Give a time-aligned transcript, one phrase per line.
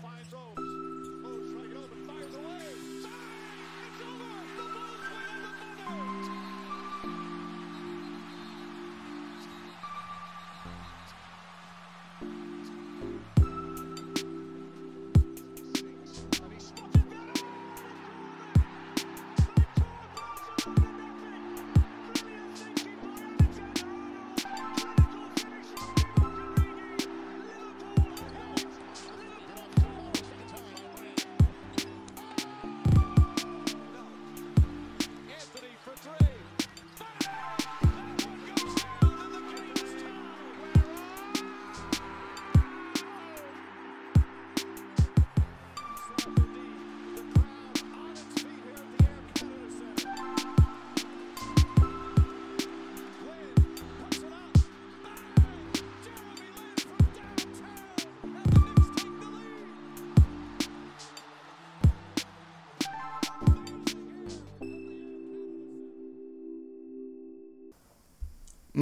[0.00, 0.93] finds those.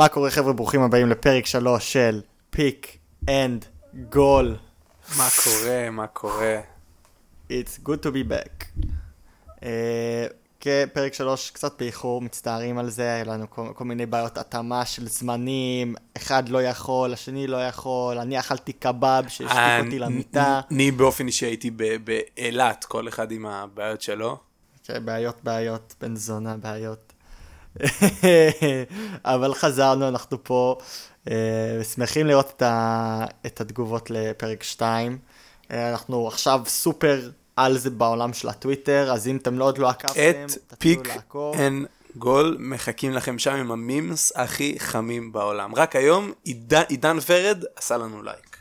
[0.03, 2.97] מה קורה חבר'ה, ברוכים הבאים לפרק 3 של פיק
[3.29, 3.65] אנד
[4.11, 4.57] גול.
[5.17, 6.61] מה קורה, מה קורה?
[7.49, 8.81] It's good to be back.
[9.61, 9.63] Uh,
[10.61, 15.09] כפרק 3 קצת באיחור, מצטערים על זה, היה לנו כל, כל מיני בעיות התאמה של
[15.09, 20.61] זמנים, אחד לא יכול, השני לא יכול, אני אכלתי קבב שהשתיק אותי למיטה.
[20.71, 21.71] אני באופן אישי הייתי
[22.05, 24.39] באילת, כל אחד עם הבעיות שלו.
[24.85, 27.12] כן, בעיות, בעיות, בן זונה, בעיות.
[29.25, 30.77] אבל חזרנו, אנחנו פה,
[31.31, 31.35] אה,
[31.95, 35.19] שמחים לראות את, ה, את התגובות לפרק 2.
[35.71, 37.21] אה, אנחנו עכשיו סופר
[37.57, 40.19] על זה בעולם של הטוויטר, אז אם אתם לא עוד לא עקבתם,
[40.69, 40.99] את פיק.
[41.55, 45.75] אין גול, מחכים לכם שם עם המימס הכי חמים בעולם.
[45.75, 48.52] רק היום עידן- עידן ורד עשה לנו לייק.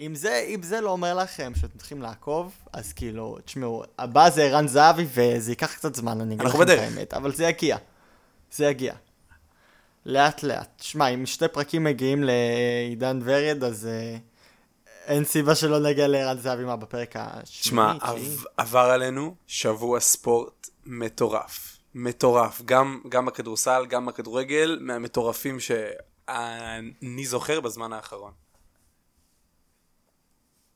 [0.00, 4.42] אם זה, אם זה לא אומר לכם שאתם צריכים לעקוב, אז כאילו, תשמעו, הבא זה
[4.42, 6.78] ערן זהבי וזה ייקח קצת זמן, אני אגיד לכם את.
[6.78, 7.76] האמת, אבל זה יגיע.
[8.52, 8.94] זה יגיע.
[10.06, 10.68] לאט לאט.
[10.82, 14.16] שמע, אם שתי פרקים מגיעים לעידן ורד, אז אה,
[15.06, 17.82] אין סיבה שלא נגיע לערן זהבי מה בפרק השמיני.
[18.00, 21.76] עב- עבר עלינו שבוע ספורט מטורף.
[21.94, 22.62] מטורף.
[22.64, 28.32] גם, גם בכדורסל, גם בכדורגל, מהמטורפים שאני זוכר בזמן האחרון.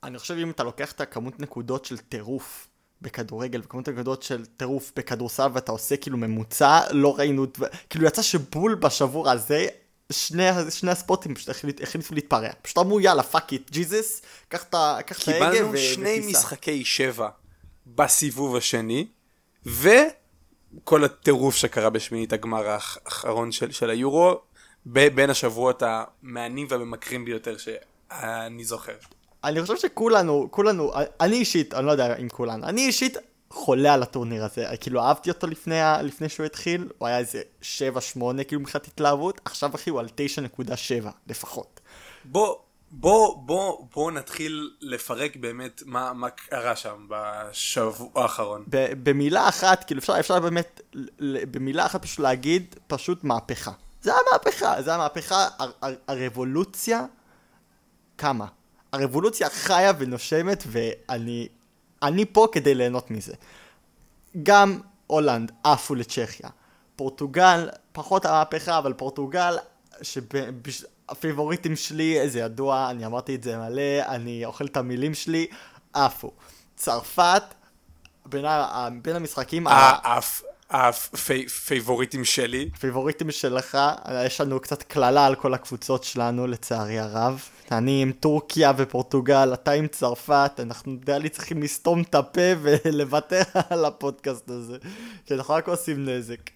[0.05, 2.69] אני חושב אם אתה לוקח את הכמות נקודות של טירוף
[3.03, 7.47] בכדורגל וכמות נקודות של טירוף בכדורסל ואתה עושה כאילו ממוצע, לא ראינו,
[7.91, 9.67] כאילו יצא שבול בשבוע הזה,
[10.13, 12.49] שני, שני הספורטים פשוט החליט, החליטו להתפרע.
[12.63, 16.31] פשוט אמרו יאללה fuck it, Jesus, קח את ההגה קיבלנו ו- שני וטיסה.
[16.39, 17.29] משחקי שבע
[17.87, 19.07] בסיבוב השני,
[19.67, 24.41] וכל הטירוף שקרה בשמינית הגמר האח- האחרון של, של היורו,
[24.87, 28.97] ב- בין השבועות המעניינים והממכרים ביותר שאני זוכר.
[29.45, 33.17] אני חושב שכולנו, כולנו, אני אישית, אני לא יודע אם כולנו, אני אישית
[33.51, 37.65] חולה על הטורניר הזה, כאילו אהבתי אותו לפני, לפני שהוא התחיל, הוא היה איזה 7-8
[38.49, 40.65] כאילו מבחינת התלהבות, עכשיו אחי הוא על 9.7
[41.27, 41.81] לפחות.
[42.25, 42.57] בוא,
[42.91, 48.65] בוא, בוא, בוא נתחיל לפרק באמת מה, מה קרה שם בשבוע האחרון.
[48.71, 50.81] ב- במילה אחת, כאילו אפשר, אפשר באמת,
[51.51, 53.73] במילה אחת פשוט להגיד, פשוט מהפכה.
[54.03, 57.05] זה המהפכה, זה המהפכה, הר- הר- הרבולוציה
[58.17, 58.47] קמה.
[58.93, 61.49] הרבולוציה חיה ונושמת, ואני
[62.03, 63.35] אני פה כדי ליהנות מזה.
[64.43, 66.49] גם הולנד עפו לצ'כיה.
[66.97, 69.57] פורטוגל, פחות המהפכה, אבל פורטוגל,
[70.03, 75.47] שהפיבוריטים שלי, זה ידוע, אני אמרתי את זה מלא, אני אוכל את המילים שלי,
[75.93, 76.33] עפו.
[76.77, 77.43] צרפת,
[78.27, 82.71] בין, ה, בין המשחקים, האף, הפייבוריטים שלי.
[82.75, 83.79] הפיבוריטים שלך,
[84.27, 87.43] יש לנו קצת קללה על כל הקבוצות שלנו, לצערי הרב.
[87.73, 93.43] אני עם טורקיה ופורטוגל, אתה עם צרפת, אנחנו נראה לי צריכים לסתום את הפה ולוותר
[93.71, 94.77] על הפודקאסט הזה,
[95.27, 96.51] כי אנחנו רק עושים נזק.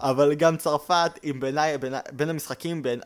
[0.00, 3.00] אבל גם צרפת, עם בעיניי, בין, בין המשחקים בין,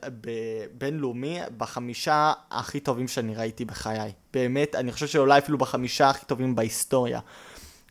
[0.73, 4.13] בינלאומי, בחמישה הכי טובים שאני ראיתי בחיי.
[4.33, 7.21] באמת, אני חושב שאולי אפילו בחמישה הכי טובים בהיסטוריה.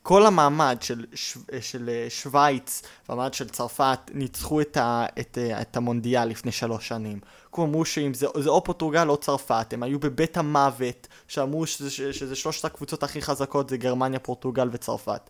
[0.05, 1.37] כל המעמד של, ש...
[1.61, 5.05] של אה, שווייץ והמעמד של צרפת ניצחו את, ה...
[5.19, 7.19] את, אה, את המונדיאל לפני שלוש שנים.
[7.49, 11.91] כולם אמרו שאם זה, זה או פורטוגל או צרפת, הם היו בבית המוות, שאמרו שזה,
[11.91, 15.29] שזה שלושת הקבוצות הכי חזקות, זה גרמניה, פורטוגל וצרפת.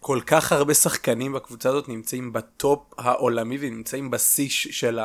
[0.00, 4.98] כל כך הרבה שחקנים בקבוצה הזאת נמצאים בטופ העולמי ונמצאים בשיא של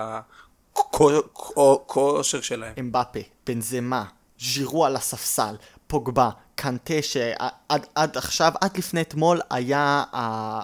[0.73, 2.73] הכושר שלהם.
[2.79, 4.05] אמבפה, בנזמה,
[4.39, 5.55] ז'ירו על הספסל,
[5.87, 6.29] פוגבה,
[6.61, 10.59] קנטה שעד עד עכשיו, עד לפני אתמול היה ה...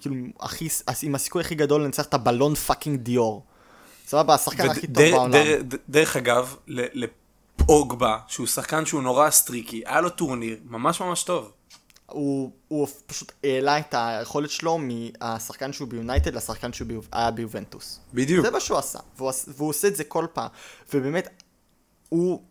[0.00, 0.68] כאילו הכי,
[1.02, 3.44] עם הסיכוי הכי גדול לנצח את ה Ballon fucking d'Or.
[4.06, 5.32] סבבה, השחקן הכי טוב בעולם.
[5.32, 7.04] דרך- דרך אגב, ל-
[7.68, 11.52] פוגבה, שהוא שחקן שהוא נורא streaky, היה לו טורניר ממש ממש טוב.
[12.06, 18.00] הוא, הוא פשוט העלה את היכולת שלו מהשחקן שהוא ביונייטד לשחקן שהוא ביו- היה ביובנטוס.
[18.14, 18.44] בדיוק.
[18.46, 20.48] זה מה שהוא עשה, והוא, והוא עושה את זה כל פעם.
[20.94, 21.28] ובאמת,
[22.08, 22.42] הוא,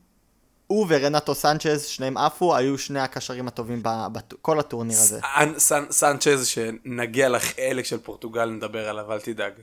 [0.67, 5.19] הוא ורנטו סנצ'ז, שניהם עפו, היו שני הקשרים הטובים בכל הטורניר הזה.
[5.89, 9.53] סנצ'ז, שנגיע לחלק של פורטוגל, נדבר עליו, אל תדאג.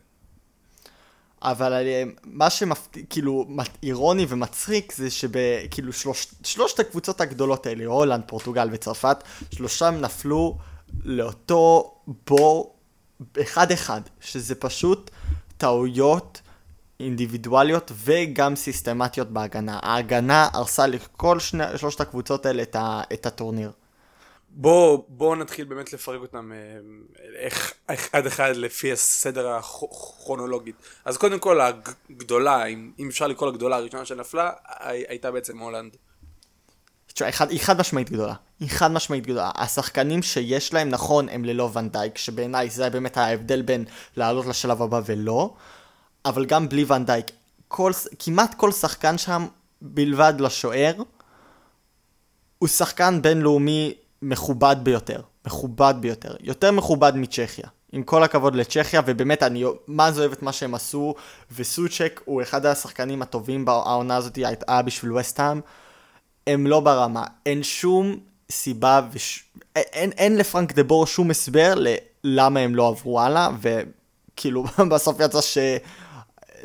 [1.43, 1.87] אבל
[2.25, 3.46] מה שמפתיע, כאילו,
[3.82, 9.16] אירוני ומצחיק זה שבכאילו שלוש, שלושת הקבוצות הגדולות האלה, הולנד, פורטוגל וצרפת,
[9.50, 10.58] שלושם נפלו
[11.04, 11.94] לאותו
[12.26, 12.75] בור
[13.43, 15.10] אחד-אחד, שזה פשוט
[15.56, 16.31] טעויות
[17.02, 19.78] אינדיבידואליות וגם סיסטמטיות בהגנה.
[19.82, 23.70] ההגנה הרסה לכל שני, שלושת הקבוצות האלה את, ה, את הטורניר.
[24.54, 26.56] בואו בוא נתחיל באמת לפרק אותם אה,
[27.37, 30.75] איך אחד אחד לפי הסדר הכרונולוגית.
[31.04, 34.50] אז קודם כל הגדולה, אם, אם אפשר לקרוא לגדולה הראשונה שנפלה,
[34.81, 35.96] הי- הייתה בעצם הולנד.
[37.06, 38.34] תשמע, היא חד משמעית גדולה.
[38.60, 39.50] היא חד משמעית גדולה.
[39.54, 43.84] השחקנים שיש להם, נכון, הם ללא ונדייק, שבעיניי זה באמת ההבדל בין
[44.16, 45.54] לעלות לשלב הבא ולא,
[46.24, 47.26] אבל גם בלי ונדייק.
[47.69, 49.46] כל, כמעט כל שחקן שם,
[49.80, 50.92] בלבד לשוער,
[52.58, 55.20] הוא שחקן בינלאומי מכובד ביותר.
[55.46, 56.34] מכובד ביותר.
[56.40, 57.69] יותר מכובד מצ'כיה.
[57.92, 59.64] עם כל הכבוד לצ'כיה, ובאמת, אני
[60.10, 61.14] זה אוהב את מה שהם עשו,
[61.56, 65.60] וסוצ'ק הוא אחד השחקנים הטובים בעונה הזאת, היה בשביל וסטהאם.
[66.46, 67.25] הם לא ברמה.
[67.46, 68.16] אין שום
[68.50, 69.44] סיבה, וש...
[69.76, 71.75] אין, אין לפרנק דה בור שום הסבר
[72.25, 75.40] ללמה הם לא עברו הלאה, וכאילו בסוף יצא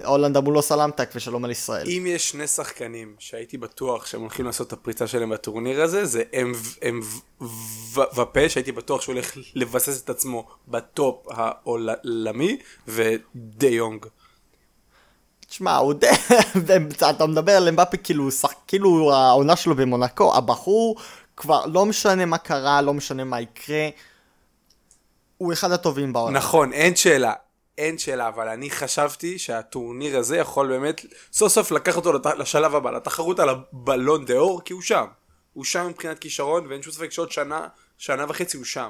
[0.01, 1.87] שהולנד אמרו לו סלמתק ושלום על ישראל.
[1.87, 6.23] אם יש שני שחקנים שהייתי בטוח שהם הולכים לעשות את הפריצה שלהם בטורניר הזה, זה
[6.33, 14.05] אמבפה, שהייתי בטוח שהוא הולך לבסס את עצמו בטופ העולמי, ודה יונג.
[15.47, 16.07] תשמע, הוא די...
[17.09, 18.53] אתה מדבר על אמבפה כאילו, שח...
[18.67, 20.95] כאילו העונה שלו במונקו, הבחור
[21.37, 23.89] כבר לא משנה מה קרה, לא משנה מה יקרה,
[25.37, 26.35] הוא אחד הטובים בעולם.
[26.35, 27.33] נכון, אין שאלה.
[27.77, 31.01] אין שאלה, אבל אני חשבתי שהטורניר הזה יכול באמת
[31.33, 35.05] סוף סוף לקחת אותו לת- לשלב הבא, לתחרות על הבלון דה אור, כי הוא שם.
[35.53, 38.89] הוא שם מבחינת כישרון, ואין שום ספק שעוד שנה, שנה וחצי הוא שם.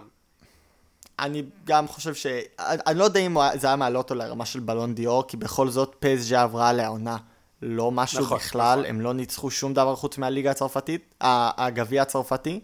[1.19, 2.27] אני גם חושב ש...
[2.59, 5.95] אני לא יודע אם זה היה מעלה אותו לרמה של בלון דיור, כי בכל זאת
[5.99, 7.17] פסג' עברה לעונה.
[7.61, 8.89] לא משהו נכון, בכלל, נכון.
[8.89, 12.59] הם לא ניצחו שום דבר חוץ מהליגה הצרפתית, הגביע הצרפתי.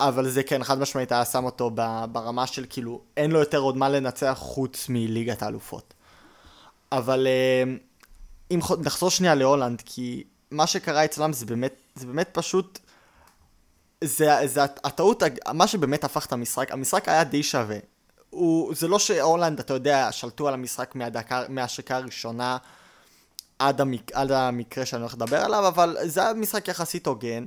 [0.00, 1.70] אבל זה כן, חד משמעית היה שם אותו
[2.12, 5.94] ברמה של כאילו, אין לו יותר עוד מה לנצח חוץ מליגת האלופות.
[6.92, 7.74] אבל אה,
[8.50, 12.78] אם נחזור שנייה להולנד, כי מה שקרה אצלם זה באמת, זה באמת פשוט,
[14.04, 15.22] זה, זה הטעות,
[15.54, 17.78] מה שבאמת הפך את המשחק, המשחק היה די שווה.
[18.30, 22.56] הוא, זה לא שהולנד, אתה יודע, שלטו על המשחק מהדקה, מהשקה הראשונה
[23.58, 27.44] עד, המק, עד המקרה שאני הולך לדבר עליו, אבל זה היה משחק יחסית הוגן.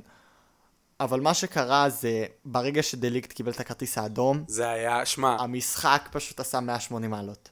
[1.00, 6.40] אבל מה שקרה זה, ברגע שדליקט קיבל את הכרטיס האדום, זה היה, שמע, המשחק פשוט
[6.40, 7.48] עשה 180 מעלות.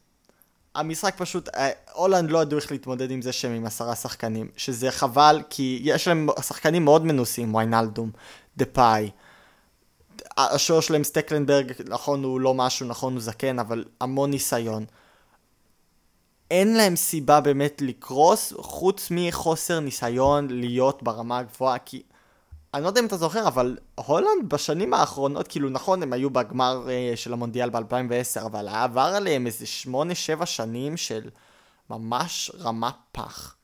[0.75, 4.91] המשחק פשוט, אה, הולנד לא ידעו איך להתמודד עם זה שהם עם עשרה שחקנים, שזה
[4.91, 8.11] חבל, כי יש להם שחקנים מאוד מנוסים, ויינלדום,
[8.56, 9.11] דה פאי.
[10.37, 14.85] השוער שלהם סטקלנברג, נכון הוא לא משהו, נכון הוא זקן, אבל המון ניסיון.
[16.51, 22.03] אין להם סיבה באמת לקרוס, חוץ מחוסר ניסיון להיות ברמה הגבוהה, כי
[22.75, 26.89] אני לא יודע אם אתה זוכר, אבל הולנד בשנים האחרונות, כאילו נכון, הם היו בגמר
[26.91, 29.65] אה, של המונדיאל ב-2010, אבל עבר עליהם איזה
[30.41, 31.31] 8-7 שנים של
[31.91, 33.55] ממש רמה פח.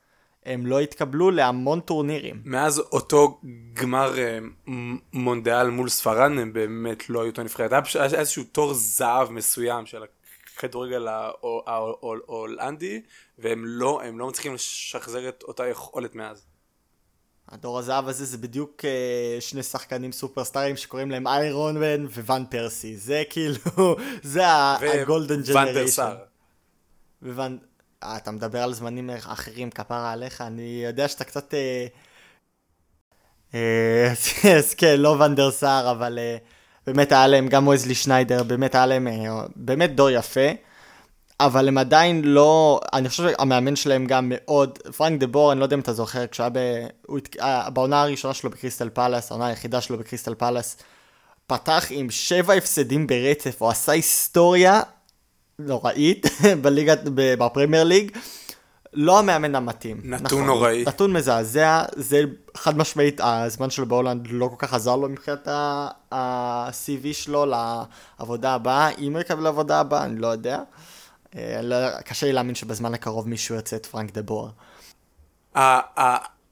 [0.46, 2.42] הם לא התקבלו להמון טורנירים.
[2.44, 3.40] מאז אותו
[3.72, 4.38] גמר אה,
[5.12, 7.72] מונדיאל מול ספרד, הם באמת לא היו אותו נבחרת.
[7.72, 10.02] היה איזשהו תור זהב מסוים של
[10.56, 13.02] הכדורגל ההול- ההול- ההולנדי,
[13.38, 16.46] והם לא, לא מצליחים לשחזר את אותה יכולת מאז.
[17.54, 22.96] הדור הזהב הזה זה בדיוק אה, שני שחקנים סופרסטארים שקוראים להם איירון מן וואן פרסי.
[22.96, 23.56] זה כאילו,
[24.22, 26.14] זה ה golden generation.
[27.22, 27.56] וואן...
[28.02, 31.54] אה, אתה מדבר על זמנים אחרים, כפרה עליך, אני יודע שאתה קצת...
[31.54, 31.86] אה,
[34.58, 36.18] אז כן, לא ון דר סאר, אבל
[36.86, 39.08] באמת היה להם, גם ווסלי שניידר, באמת היה להם,
[39.56, 40.50] באמת דור יפה.
[41.40, 45.64] אבל הם עדיין לא, אני חושב שהמאמן שלהם גם מאוד, פרנק דה בור, אני לא
[45.64, 46.58] יודע אם אתה זוכר, כשהיה ב...
[47.06, 47.18] הוא
[47.72, 50.76] בעונה הראשונה שלו בקריסטל פאלאס, העונה היחידה שלו בקריסטל פאלאס,
[51.46, 54.80] פתח עם שבע הפסדים ברצף, הוא עשה היסטוריה
[55.58, 56.26] נוראית
[56.62, 58.10] בליגת, בפרמייר ליג.
[58.92, 60.00] לא המאמן המתאים.
[60.04, 60.84] נתון נוראי.
[60.86, 62.22] נתון מזעזע, זה
[62.56, 65.48] חד משמעית, הזמן שלו בהולנד לא כל כך עזר לו מבחינת
[66.12, 68.88] ה-CV שלו לעבודה הבאה.
[68.88, 70.58] אם הוא יקבל עבודה הבאה, אני לא יודע.
[71.36, 74.48] אה, לא- קשה לי להאמין שבזמן הקרוב מישהו ירצה את פרנק דה בור.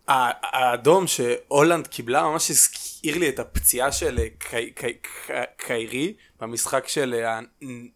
[0.09, 4.93] האדום שהולנד קיבלה ממש הזכיר לי את הפציעה של אה, קי- קי-
[5.27, 7.25] קי- קיירי במשחק של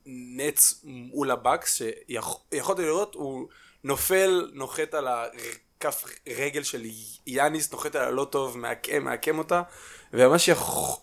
[0.07, 3.49] הנטס מול הבקס שיכולת לראות הוא
[3.85, 6.05] נופל נוחת על הכף
[6.37, 6.83] רגל של
[7.27, 9.63] יאניס נוחת עליה לא טוב מעקם מעקם אותה
[10.13, 10.97] וממש יכול,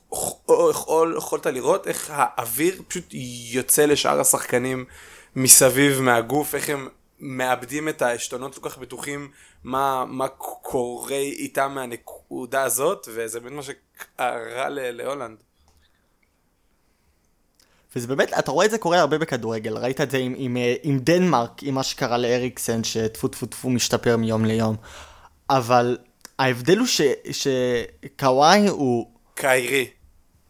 [0.69, 3.05] יכול, יכולת לראות איך האוויר פשוט
[3.53, 4.85] יוצא לשאר השחקנים
[5.35, 6.87] מסביב מהגוף איך הם
[7.19, 9.31] מאבדים את העשתונות כל כך בטוחים
[9.63, 10.27] מה, מה
[10.61, 15.37] קורה איתם מהנקודה הזאת, וזה באמת מה שקרה להולנד.
[17.95, 20.99] וזה באמת, אתה רואה את זה קורה הרבה בכדורגל, ראית את זה עם, עם, עם
[20.99, 24.75] דנמרק, עם מה שקרה לאריקסן, שטפו טפו טפו משתפר מיום ליום.
[25.49, 25.97] אבל
[26.39, 26.87] ההבדל הוא
[27.31, 29.89] שקוואי הוא, קיירי.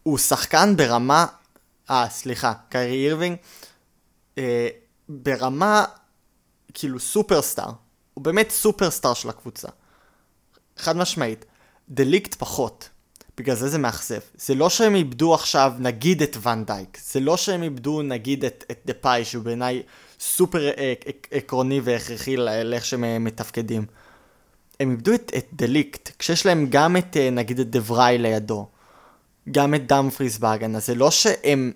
[0.02, 1.26] הוא שחקן ברמה,
[1.90, 3.36] אה, סליחה, קיירי אירווינג,
[4.38, 4.68] אה,
[5.08, 5.84] ברמה,
[6.74, 7.70] כאילו סופרסטאר.
[8.14, 9.68] הוא באמת סופרסטאר של הקבוצה.
[10.76, 11.44] חד משמעית.
[11.88, 12.88] דה ליכט פחות.
[13.36, 14.18] בגלל זה זה מאכזב.
[14.34, 16.98] זה לא שהם איבדו עכשיו נגיד את ואן-דייק.
[17.04, 19.82] זה לא שהם איבדו נגיד את, את דפאי, שהוא בעיניי
[20.20, 23.86] סופר עק, עק, עקרוני והכרחי לאיך שהם אה, מתפקדים.
[24.80, 28.18] הם איבדו את, את דה ליכט, כשיש להם גם את אה, נגיד את דה פריי
[28.18, 28.66] לידו.
[29.50, 30.80] גם את דומפריס בהגנה.
[30.80, 31.72] זה לא שהם...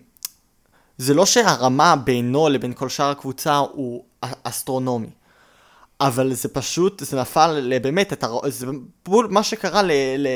[0.98, 5.10] זה לא שהרמה בינו לבין כל שאר הקבוצה הוא אסטרונומי.
[6.00, 8.66] אבל זה פשוט, זה נפל באמת, אתה רואה, זה
[9.06, 10.28] בול מה שקרה ל, ל,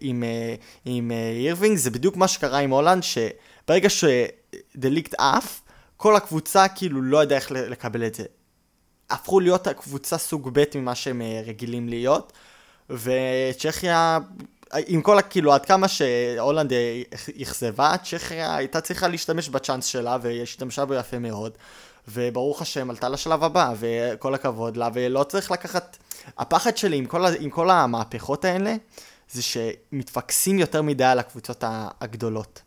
[0.00, 0.24] עם,
[0.84, 5.60] עם אירווינג, זה בדיוק מה שקרה עם הולנד, שברגע שדה ליכט עף,
[5.96, 8.24] כל הקבוצה כאילו לא ידעה איך לקבל את זה.
[9.10, 12.32] הפכו להיות הקבוצה סוג ב' ממה שהם אה, רגילים להיות,
[12.90, 14.18] וצ'כיה,
[14.86, 17.02] עם כל הכאילו, עד כמה שהולנד אה,
[17.42, 21.52] אכזבה, צ'כיה הייתה צריכה להשתמש בצ'אנס שלה, והיא השתמשה בו יפה מאוד.
[22.08, 25.96] וברוך השם עלתה לשלב הבא, וכל הכבוד לה, ולא צריך לקחת...
[26.38, 28.74] הפחד שלי עם כל, עם כל המהפכות האלה,
[29.30, 31.64] זה שמתפקסים יותר מדי על הקבוצות
[32.00, 32.62] הגדולות.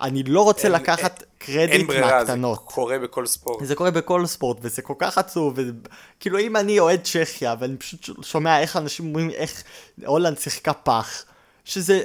[0.00, 2.58] אני לא רוצה אין, לקחת אין, קרדיט אין ברירה, מהקטנות.
[2.58, 3.64] זה קורה בכל ספורט.
[3.64, 5.58] זה קורה בכל ספורט, וזה כל כך עצוב,
[6.18, 9.62] וכאילו אם אני אוהד צ'כיה, ואני פשוט שומע איך אנשים אומרים איך
[10.06, 11.24] הולנד שיחקה פח,
[11.64, 12.04] שזה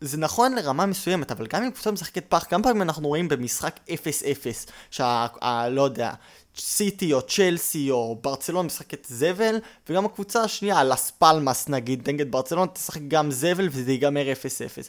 [0.00, 3.80] זה נכון לרמה מסוימת, אבל גם אם קבוצה משחקת פח, גם פעמים אנחנו רואים במשחק
[3.88, 3.90] 0-0,
[4.90, 5.26] שה...
[5.40, 6.12] ה, לא יודע,
[6.56, 12.68] סיטי או צ'לסי או ברצלון משחקת זבל, וגם הקבוצה השנייה, לס פלמאס נגיד, נגד ברצלון,
[12.72, 14.88] תשחק גם זבל וזה ייגמר 0-0.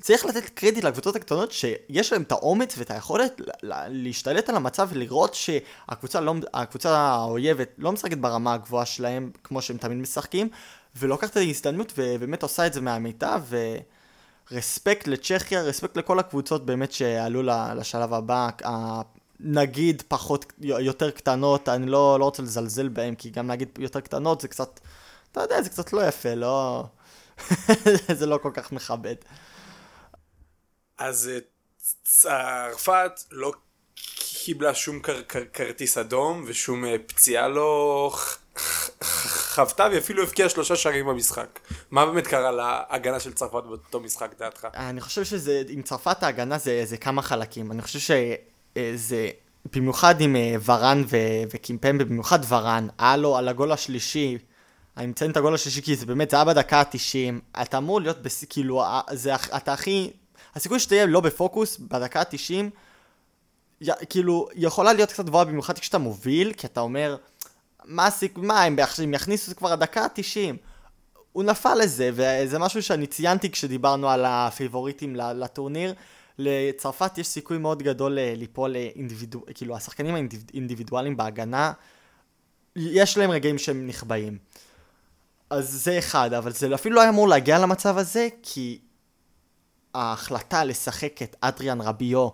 [0.00, 3.40] צריך לתת קרדיט לקבוצות הקטנות שיש להם את האומץ ואת היכולת
[3.88, 6.34] להשתלט על המצב ולראות שהקבוצה לא,
[6.84, 10.48] האויבת לא משחקת ברמה הגבוהה שלהם כמו שהם תמיד משחקים
[10.96, 13.76] ולוקחת את ההזדמנות ובאמת עושה את זה מהמיטב ו...
[14.50, 17.42] רספקט לצ'כיה, רספקט לכל הקבוצות באמת שעלו
[17.76, 18.48] לשלב הבא,
[19.40, 24.40] נגיד פחות, יותר קטנות, אני לא, לא רוצה לזלזל בהם, כי גם נגיד יותר קטנות
[24.40, 24.80] זה קצת,
[25.32, 26.84] אתה יודע, זה קצת לא יפה, לא...
[28.18, 29.14] זה לא כל כך מכבד.
[30.98, 31.38] אז אה,
[32.02, 33.52] צרפת לא
[34.44, 35.00] קיבלה שום
[35.52, 38.12] כרטיס אדום ושום אה, פציעה לא
[39.54, 41.60] חוותה והיא אפילו הבקיעה שלושה שערים במשחק.
[41.90, 44.66] מה באמת קרה להגנה של צרפת באותו משחק דעתך?
[44.74, 47.72] אני חושב שזה, עם צרפת ההגנה זה, זה כמה חלקים.
[47.72, 49.30] אני חושב שזה,
[49.72, 54.38] במיוחד עם אה, ורן ו- וקימפמבה, במיוחד ורן, היה לו על הגול השלישי,
[54.96, 58.22] אני מציין את הגול השלישי כי זה באמת, זה היה בדקה ה-90, אתה אמור להיות,
[58.22, 58.44] בס...
[58.44, 60.10] כאילו, זה, אתה הכי,
[60.54, 66.66] הסיכוי שתהיה לא בפוקוס בדקה ה-90, כאילו, יכולה להיות קצת גבוהה במיוחד כשאתה מוביל, כי
[66.66, 67.16] אתה אומר,
[67.84, 68.38] מה הסיק...
[68.38, 70.56] מה, הם, את זה כבר הדקה ה-90.
[71.32, 75.94] הוא נפל לזה, וזה משהו שאני ציינתי כשדיברנו על הפייבוריטים לטורניר.
[76.38, 79.42] לצרפת יש סיכוי מאוד גדול אה, ליפול אינדיבידו...
[79.54, 81.72] כאילו, השחקנים האינדיבידואליים בהגנה,
[82.76, 84.38] יש להם רגעים שהם נחבאים.
[85.50, 88.78] אז זה אחד, אבל זה אפילו לא היה אמור להגיע למצב הזה, כי
[89.94, 92.28] ההחלטה לשחק את אדריאן רביו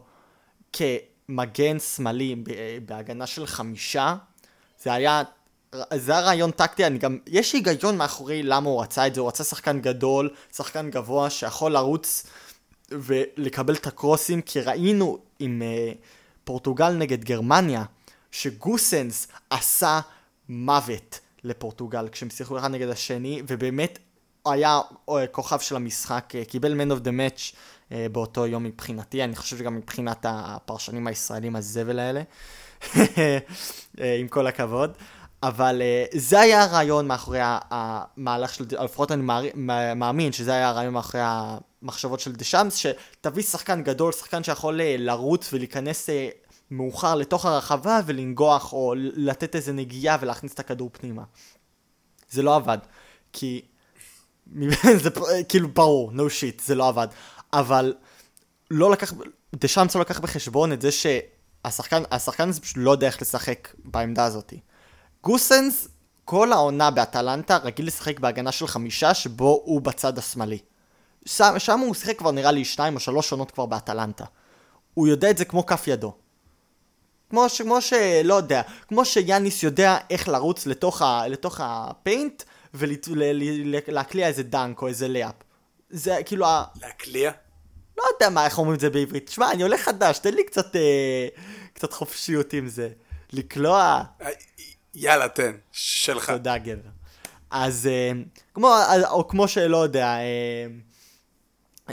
[0.73, 2.37] כמגן שמאלי
[2.85, 4.17] בהגנה של חמישה,
[4.83, 5.23] זה היה
[5.95, 9.29] זה היה רעיון טקטי, אני גם, יש היגיון מאחורי למה הוא רצה את זה, הוא
[9.29, 12.27] רצה שחקן גדול, שחקן גבוה, שיכול לרוץ
[12.91, 15.97] ולקבל את הקרוסים, כי ראינו עם uh,
[16.45, 17.85] פורטוגל נגד גרמניה,
[18.31, 20.01] שגוסנס עשה
[20.49, 23.99] מוות לפורטוגל כשהם שיחקו אחד נגד השני, ובאמת
[24.47, 29.37] היה uh, כוכב של המשחק, uh, קיבל man the match uh, באותו יום מבחינתי, אני
[29.37, 32.23] חושב שגם מבחינת הפרשנים הישראלים הזבל האלה,
[34.21, 34.93] עם כל הכבוד.
[35.43, 39.23] אבל uh, זה היה הרעיון מאחורי המהלך של, לפחות אני
[39.97, 45.53] מאמין שזה היה הרעיון מאחורי המחשבות של דשאמס, שתביא שחקן גדול, שחקן שיכול uh, לרוץ
[45.53, 46.13] ולהיכנס uh,
[46.71, 51.23] מאוחר לתוך הרחבה ולנגוח או לתת איזה נגיעה ולהכניס את הכדור פנימה.
[52.31, 52.79] זה לא עבד,
[53.33, 53.63] כי
[55.03, 55.11] זה
[55.49, 57.09] כאילו ברור, no shit, זה לא עבד.
[57.53, 57.95] אבל
[58.71, 59.13] לא לקח,
[59.55, 64.25] דשאנס לא לקח בחשבון את זה שהשחקן, השחקן הזה פשוט לא יודע איך לשחק בעמדה
[64.25, 64.53] הזאת.
[65.23, 65.89] גוסנס,
[66.25, 70.59] כל העונה באטלנטה רגיל לשחק בהגנה של חמישה שבו הוא בצד השמאלי.
[71.27, 74.25] שם, שם הוא שיחק כבר נראה לי שתיים או שלוש עונות כבר באטלנטה.
[74.95, 76.15] הוא יודע את זה כמו כף ידו.
[77.31, 77.63] כמו ש...
[77.63, 77.93] כמו ש...
[78.25, 81.29] לא יודע, כמו שיאניס יודע איך לרוץ לתוך, ה...
[81.29, 82.43] לתוך הפיינט
[82.75, 85.35] ולהקליע איזה דנק או איזה לאפ.
[85.91, 86.65] זה כאילו ה...
[86.83, 87.31] להקליע?
[87.99, 89.27] לא יודע מה, איך אומרים את זה בעברית.
[89.27, 91.29] תשמע, אני עולה חדש, תן לי קצת, אה,
[91.73, 92.89] קצת חופשיות עם זה.
[93.33, 94.29] לקלוע, אה,
[95.01, 96.31] יאללה, תן, שלך.
[96.31, 96.91] תודה גבר.
[97.51, 98.13] אז אה,
[98.55, 98.77] כמו,
[99.11, 100.67] או כמו שלא יודע, אה,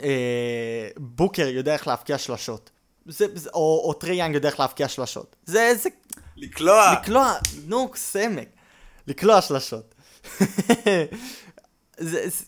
[0.03, 2.69] אה, בוקר יודע איך להבקיע שלשות.
[3.05, 5.35] זה, זה, או, או טרי יאנג יודע איך להבקיע שלשות.
[5.45, 5.89] זה, זה,
[6.35, 6.93] לקלוע.
[7.01, 7.33] לקלוע,
[7.65, 8.47] נו, סמק.
[9.07, 9.95] לקלוע שלשות.
[11.97, 12.43] זה, זה,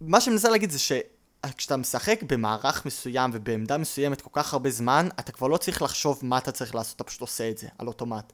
[0.00, 5.08] מה שאני מנסה להגיד זה שכשאתה משחק במערך מסוים ובעמדה מסוימת כל כך הרבה זמן,
[5.20, 7.86] אתה כבר לא צריך לחשוב מה אתה צריך לעשות, אתה פשוט עושה את זה, על
[7.86, 8.32] אוטומט.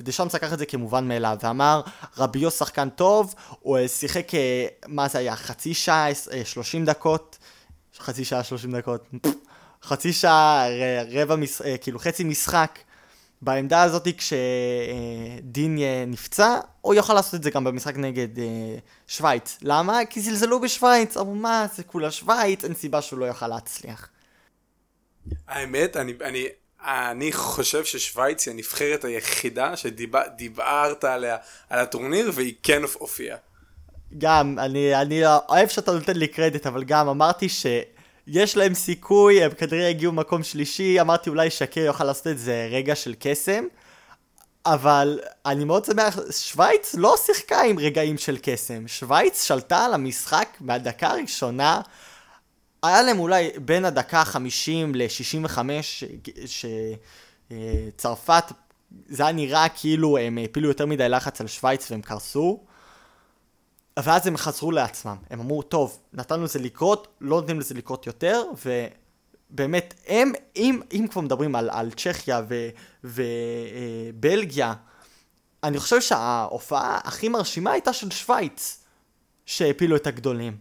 [0.00, 1.80] ודשאנס לקח את זה כמובן מאליו, ואמר,
[2.18, 7.38] רביו שחקן טוב, הוא אה, שיחק, אה, מה זה היה, חצי שעה, אה, 30 דקות,
[7.98, 9.08] חצי שעה, 30 דקות,
[9.82, 10.66] חצי שעה,
[11.10, 11.34] רבע.
[11.64, 12.78] אה, כאילו חצי משחק.
[13.42, 18.76] בעמדה הזאת כשדין אה, נפצע, הוא יוכל לעשות את זה גם במשחק נגד אה,
[19.06, 19.58] שווייץ.
[19.62, 20.00] למה?
[20.10, 24.08] כי זלזלו בשווייץ, אמרו מה, זה כולה שווייץ, אין סיבה שהוא לא יוכל להצליח.
[25.48, 26.46] האמת, אני, אני,
[26.84, 31.36] אני חושב ששוויץ היא הנבחרת היחידה שדיברת עליה,
[31.70, 33.36] על הטורניר, והיא כן הופיעה.
[34.18, 39.50] גם, אני, אני אוהב שאתה נותן לי קרדיט, אבל גם אמרתי שיש להם סיכוי, הם
[39.50, 43.64] כנראה הגיעו מקום שלישי, אמרתי אולי שקר יוכל לעשות את זה רגע של קסם,
[44.66, 50.48] אבל אני מאוד שמח, שווייץ לא שיחקה עם רגעים של קסם, שווייץ שלטה על המשחק
[50.60, 51.80] מהדקה הראשונה,
[52.82, 55.58] היה להם אולי בין הדקה ה-50 ל-65
[57.96, 58.44] שצרפת,
[59.06, 62.60] זה היה נראה כאילו הם הפילו יותר מדי לחץ על שווייץ והם קרסו.
[63.98, 65.16] ואז הם חזרו לעצמם.
[65.30, 68.42] הם אמרו, טוב, נתנו לזה לקרות, לא נותנים לזה לקרות יותר,
[69.50, 72.42] ובאמת, הם, אם, אם כבר מדברים על, על צ'כיה
[73.04, 74.74] ובלגיה,
[75.64, 78.84] אני חושב שההופעה הכי מרשימה הייתה של שווייץ,
[79.46, 80.56] שהפילו את הגדולים.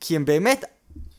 [0.00, 0.64] כי הם באמת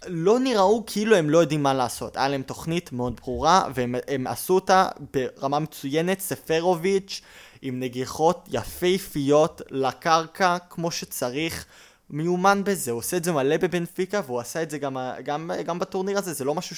[0.07, 2.17] לא נראו כאילו הם לא יודעים מה לעשות.
[2.17, 7.21] היה להם תוכנית מאוד ברורה, והם הם עשו אותה ברמה מצוינת, ספרוביץ',
[7.61, 11.65] עם נגיחות יפהפיות לקרקע כמו שצריך.
[12.09, 15.79] מיומן בזה, הוא עושה את זה מלא בבנפיקה, והוא עשה את זה גם, גם, גם
[15.79, 16.75] בטורניר הזה, זה לא משהו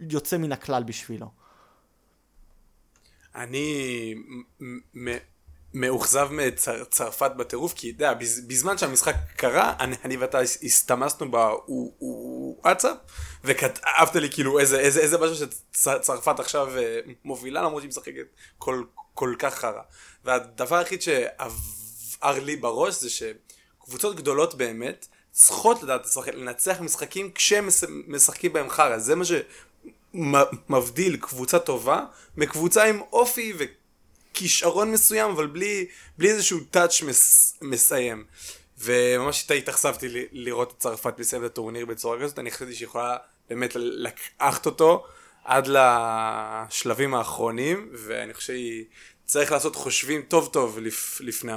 [0.00, 1.30] שיוצא מן הכלל בשבילו.
[3.34, 4.14] אני
[5.74, 12.96] מאוכזב מצרפת בטירוף, כי אתה יודע, בז- בזמן שהמשחק קרה, אני, אני ואתה הסתמסנו בוואטסאפ,
[13.44, 18.12] וכתבת לי כאילו איזה, איזה, איזה משהו שצרפת עכשיו אה, מובילה, למרות שהיא משחקת
[18.58, 18.82] כל,
[19.14, 19.80] כל כך חרא.
[20.24, 27.66] והדבר היחיד שעבר לי בראש זה שקבוצות גדולות באמת צריכות לדעת לשחק- לנצח משחקים כשהם
[27.66, 28.98] מש- משחקים בהם חרא.
[28.98, 29.24] זה מה
[30.14, 32.04] שמבדיל קבוצה טובה
[32.36, 33.52] מקבוצה עם אופי
[34.34, 35.86] וכישרון מסוים, אבל בלי,
[36.18, 38.24] בלי איזשהו טאץ' מס, מסיים.
[38.78, 43.16] וממש התאכזבתי ל- לראות את צרפת מסיים את הטורניר בצורה כזאת, אני חשבתי שהיא יכולה
[43.50, 45.04] באמת לקחת אותו
[45.44, 48.84] עד לשלבים האחרונים, ואני חושב שהיא
[49.26, 51.52] צריך לעשות חושבים טוב טוב לפ, לפני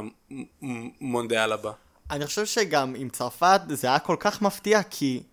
[0.61, 1.71] המונדיאל הבא.
[2.11, 5.23] אני חושב שגם עם צרפת זה היה כל כך מפתיע, כי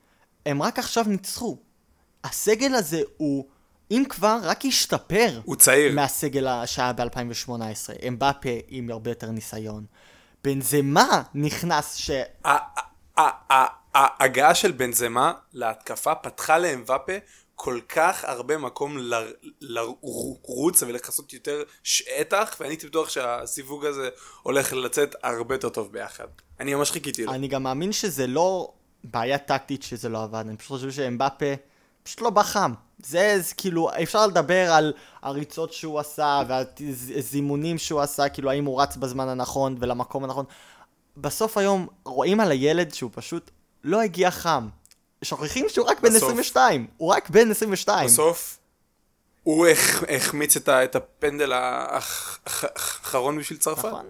[0.46, 1.58] הם רק עכשיו ניצחו.
[2.24, 3.48] הסגל הזה הוא,
[3.90, 5.40] אם כבר, רק השתפר.
[5.44, 5.92] הוא צעיר.
[5.94, 7.50] מהסגל שהיה ב-2018.
[8.08, 9.84] אמבפה עם הרבה יותר ניסיון.
[10.44, 12.10] בנזמה נכנס ש...
[13.94, 17.12] ההגעה של בנזמה להתקפה פתחה לאמבפה
[17.54, 18.96] כל כך הרבה מקום
[19.60, 24.08] לרוץ ולכסות יותר שטח ואני הייתי בטוח שהסיווג הזה
[24.42, 26.26] הולך לצאת הרבה יותר טוב ביחד.
[26.60, 27.32] אני ממש חיכיתי לו.
[27.32, 28.72] אני גם מאמין שזה לא
[29.04, 31.54] בעיה טקטית שזה לא עבד, אני פשוט חושב שאמבפה
[32.04, 32.72] פשוט לא בא חם.
[33.06, 38.82] זה, זה כאילו, אפשר לדבר על הריצות שהוא עשה והזימונים שהוא עשה, כאילו האם הוא
[38.82, 40.44] רץ בזמן הנכון ולמקום הנכון.
[41.16, 43.50] בסוף היום רואים על הילד שהוא פשוט
[43.84, 44.68] לא הגיע חם.
[45.24, 46.22] שוכחים שהוא רק בן בסוף.
[46.22, 48.06] 22, הוא רק בן 22.
[48.06, 48.58] בסוף
[49.42, 53.84] הוא הח- החמיץ את הפנדל האח- האח- האחרון בשביל צרפת.
[53.84, 54.06] נכון,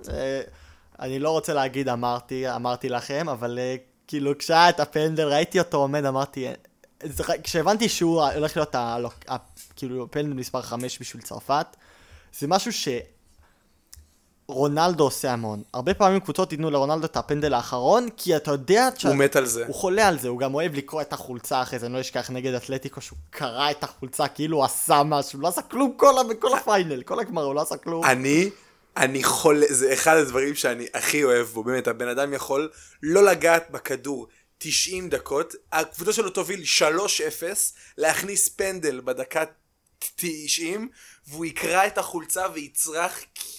[1.00, 3.76] אני לא רוצה להגיד אמרתי, אמרתי לכם, אבל אה,
[4.06, 6.46] כאילו כשהיה את הפנדל, ראיתי אותו עומד, אמרתי,
[7.42, 8.96] כשהבנתי שהוא הולך להיות ה-
[9.76, 11.66] כאילו פנדל מספר 5 בשביל צרפת,
[12.38, 12.88] זה משהו ש...
[14.48, 15.62] רונלדו עושה המון.
[15.74, 19.06] הרבה פעמים קבוצות ייתנו לרונלדו את הפנדל האחרון, כי אתה יודע ש...
[19.06, 19.66] הוא מת על זה.
[19.66, 22.30] הוא חולה על זה, הוא גם אוהב לקרוא את החולצה אחרי זה, אני לא אשכח
[22.30, 26.54] נגד אתלטיקו שהוא קרע את החולצה כאילו הוא עשה משהו, לא עשה כלום כל, כל
[26.54, 28.04] הפיינל, כל הגמר, הוא לא עשה כלום.
[28.04, 28.50] אני,
[28.96, 32.70] אני חולה, זה אחד הדברים שאני הכי אוהב בו, באמת, הבן אדם יכול
[33.02, 34.26] לא לגעת בכדור
[34.58, 36.82] 90 דקות, הקבוצה שלו תוביל 3-0,
[37.98, 39.44] להכניס פנדל בדקה
[40.16, 40.88] 90,
[41.28, 43.18] והוא יקרע את החולצה ויצרח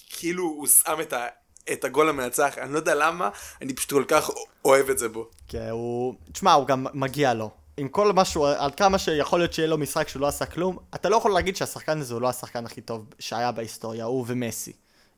[0.10, 1.28] כאילו הוא שם את, ה,
[1.72, 3.30] את הגול המנצח, אני לא יודע למה,
[3.62, 4.30] אני פשוט כל כך
[4.66, 5.30] אוהב את זה בו.
[5.48, 6.16] כי הוא...
[6.34, 7.50] תשמע, הוא גם מגיע לו.
[7.78, 11.10] עם כל משהו, על כמה שיכול להיות שיהיה לו משחק שהוא לא עשה כלום, אתה
[11.10, 14.74] לא יכול להגיד שהשחקן הזה הוא לא השחקן הכי טוב שהיה בהיסטוריה, הוא ומסי.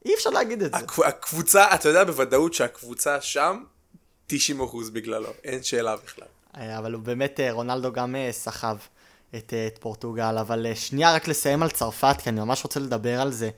[0.06, 0.78] אי אפשר להגיד את זה.
[0.78, 3.63] הקב- הקבוצה, אתה יודע בוודאות שהקבוצה שם,
[4.32, 4.36] 90%
[4.94, 6.28] בגללו, אין שאלה בכלל.
[6.58, 8.78] אה, אבל הוא באמת, אה, רונלדו גם אה, סחב
[9.36, 13.32] את, את פורטוגל, אבל שנייה רק לסיים על צרפת, כי אני ממש רוצה לדבר על
[13.32, 13.50] זה.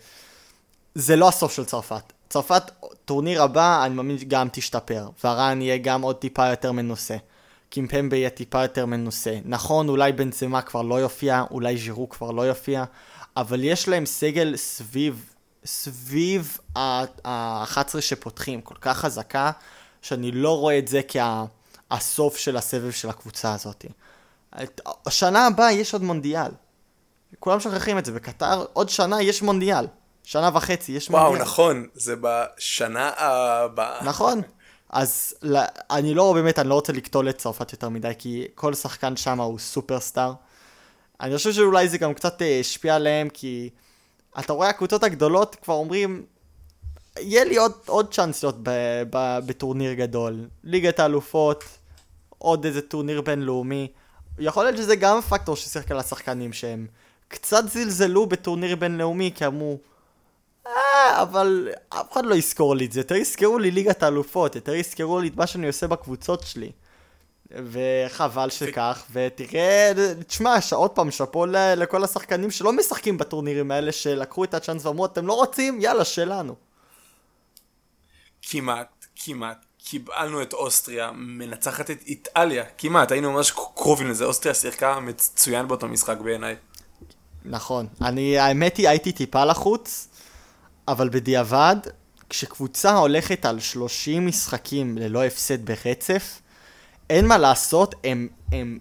[0.95, 2.13] זה לא הסוף של צרפת.
[2.29, 2.63] צרפת,
[3.05, 5.09] טורניר הבא, אני מאמין גם תשתפר.
[5.23, 7.17] ורן יהיה גם עוד טיפה יותר מנוסה.
[7.69, 9.39] קימפמבה יהיה טיפה יותר מנוסה.
[9.45, 12.83] נכון, אולי בנזמה כבר לא יופיע, אולי ז'ירו כבר לא יופיע,
[13.37, 15.33] אבל יש להם סגל סביב,
[15.65, 19.51] סביב ה-11 שפותחים, כל כך חזקה,
[20.01, 21.01] שאני לא רואה את זה
[21.89, 23.85] כהסוף של הסבב של הקבוצה הזאת.
[24.63, 26.51] את- השנה הבאה יש עוד מונדיאל.
[27.39, 29.87] כולם שוכחים את זה, בקטר עוד שנה יש מונדיאל.
[30.23, 31.41] שנה וחצי יש וואו, מונדיאל.
[31.45, 34.03] נכון, זה בשנה הבאה.
[34.03, 34.41] נכון.
[34.89, 35.57] אז ל-
[35.91, 39.41] אני לא, באמת, אני לא רוצה לקטול את צרפת יותר מדי, כי כל שחקן שם
[39.41, 40.33] הוא סופרסטאר.
[41.21, 43.69] אני חושב שאולי זה גם קצת אה, השפיע עליהם, כי
[44.39, 46.25] אתה רואה הקבוצות הגדולות כבר אומרים,
[47.17, 50.47] יהיה לי עוד, עוד צ'אנס להיות ב- ב- בטורניר גדול.
[50.63, 51.63] ליגת האלופות,
[52.37, 53.87] עוד איזה טורניר בינלאומי.
[54.39, 56.87] יכול להיות שזה גם פקטור ששיחק על השחקנים שהם
[57.27, 59.77] קצת זלזלו בטורניר בינלאומי, כי אמרו,
[60.67, 64.75] אה, אבל אף אחד לא יזכור לי את זה, יותר יזכרו לי ליגת האלופות, יותר
[64.75, 66.71] יזכרו לי את מה שאני עושה בקבוצות שלי.
[67.51, 69.91] וחבל שכך, ותראה,
[70.27, 71.45] תשמע, עוד פעם, שאפו
[71.77, 75.81] לכל השחקנים שלא משחקים בטורנירים האלה, שלקחו את הצ'אנס ואמרו, אתם לא רוצים?
[75.81, 76.55] יאללה, שלנו.
[78.41, 79.65] כמעט, כמעט.
[79.83, 85.87] קיבלנו את אוסטריה, מנצחת את איטליה, כמעט, היינו ממש קרובים לזה, אוסטריה שיחקה מצוין באותו
[85.87, 86.55] משחק בעיניי.
[87.45, 87.87] נכון.
[88.01, 90.07] אני, האמת היא, הייתי טיפה לחוץ,
[90.87, 91.75] אבל בדיעבד,
[92.29, 96.41] כשקבוצה הולכת על 30 משחקים ללא הפסד ברצף,
[97.09, 98.79] אין מה לעשות, הם, הם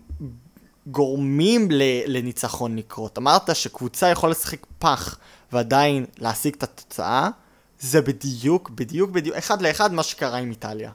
[0.86, 3.18] גורמים ל, לניצחון לקרות.
[3.18, 5.18] אמרת שקבוצה יכולה לשחק פח
[5.52, 7.28] ועדיין להשיג את התוצאה,
[7.80, 10.90] זה בדיוק, בדיוק, בדיוק, אחד לאחד מה שקרה עם איטליה.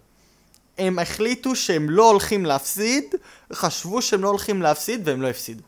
[0.78, 3.04] הם החליטו שהם לא הולכים להפסיד,
[3.54, 5.64] חשבו שהם לא הולכים להפסיד והם לא הפסידו.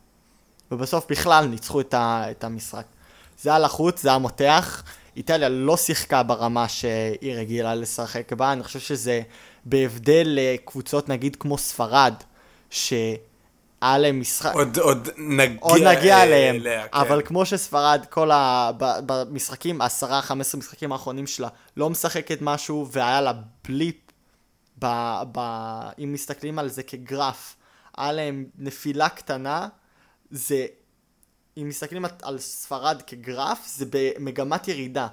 [0.70, 2.84] ובסוף בכלל ניצחו את, ה, את המשחק.
[3.42, 4.82] זה היה לחוץ, זה היה מותח.
[5.16, 9.22] איטליה לא שיחקה ברמה שהיא רגילה לשחק בה, אני חושב שזה
[9.64, 12.14] בהבדל לקבוצות נגיד כמו ספרד,
[13.86, 14.54] שהיה להם משחק...
[14.54, 16.98] עוד, עוד נגיע, עוד נגיע אליהם, אליה, כן.
[16.98, 18.70] אבל כמו שספרד, כל ה...
[18.78, 19.84] במשחקים, 10-15
[20.56, 23.32] משחקים האחרונים שלה, לא משחקת משהו, והיה לה
[23.68, 23.96] בליפ,
[24.78, 24.86] ב...
[25.32, 25.38] ב...
[25.98, 27.56] אם מסתכלים על זה כגרף,
[27.96, 29.68] היה להם נפילה קטנה,
[30.30, 30.66] זה...
[31.58, 35.06] אם מסתכלים על- על ספרד כגרף, זה במגמת ירידה.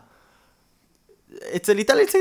[1.56, 2.20] אצל איטליה זה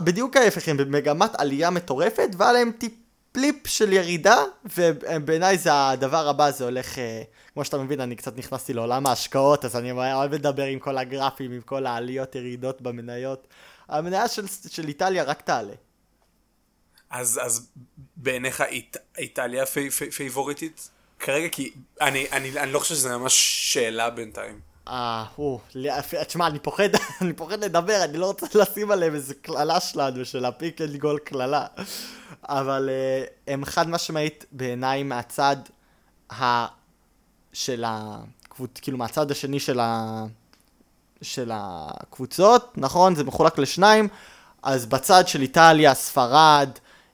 [0.00, 2.92] בדיוק ההפך, הם במגמת עלייה מטורפת, והיה להם טיפ
[3.36, 4.44] פליפ של ירידה,
[4.76, 7.22] ובעיניי זה הדבר הבא, זה הולך, אה,
[7.54, 11.52] כמו שאתה מבין, אני קצת נכנסתי לעולם ההשקעות, אז אני אוהב לדבר עם כל הגרפים,
[11.52, 13.46] עם כל העליות ירידות במניות.
[13.88, 15.72] המניה של, של איטליה רק תעלה.
[17.10, 17.68] אז, אז
[18.16, 20.90] בעיניך אית, איטליה פי, פי, פייבוריטית?
[21.18, 23.34] כרגע כי אני, אני, אני לא חושב שזה ממש
[23.72, 24.60] שאלה בינתיים.
[24.88, 25.60] אה, הוא,
[26.26, 26.88] תשמע, אני פוחד,
[27.20, 30.96] אני פוחד לדבר, אני לא רוצה לשים עליהם איזה קללה שלנו, של ה pick and
[30.96, 31.66] goal קללה.
[32.42, 35.56] אבל אה, הם חד משמעית בעיניי מהצד
[36.32, 36.66] ה...
[37.52, 38.80] של הקבוצ...
[38.80, 40.24] כאילו מהצד השני של ה...
[41.22, 43.14] של הקבוצות, נכון?
[43.14, 44.08] זה מחולק לשניים.
[44.62, 46.70] אז בצד של איטליה, ספרד,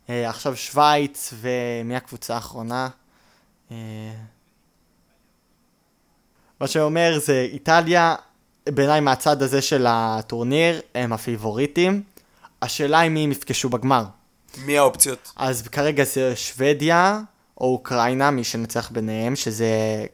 [0.09, 2.89] אה, עכשיו שווייץ, ומי הקבוצה האחרונה?
[3.71, 3.77] אה,
[6.63, 8.15] מה שאומר זה איטליה,
[8.69, 12.03] בעיניי מהצד הזה של הטורניר, הם הפיבוריטים.
[12.63, 14.05] השאלה היא מי הם יפגשו בגמר.
[14.65, 15.33] מי האופציות?
[15.37, 17.21] אז כרגע זה שוודיה
[17.61, 19.67] או אוקראינה, מי שנצח ביניהם, שזה...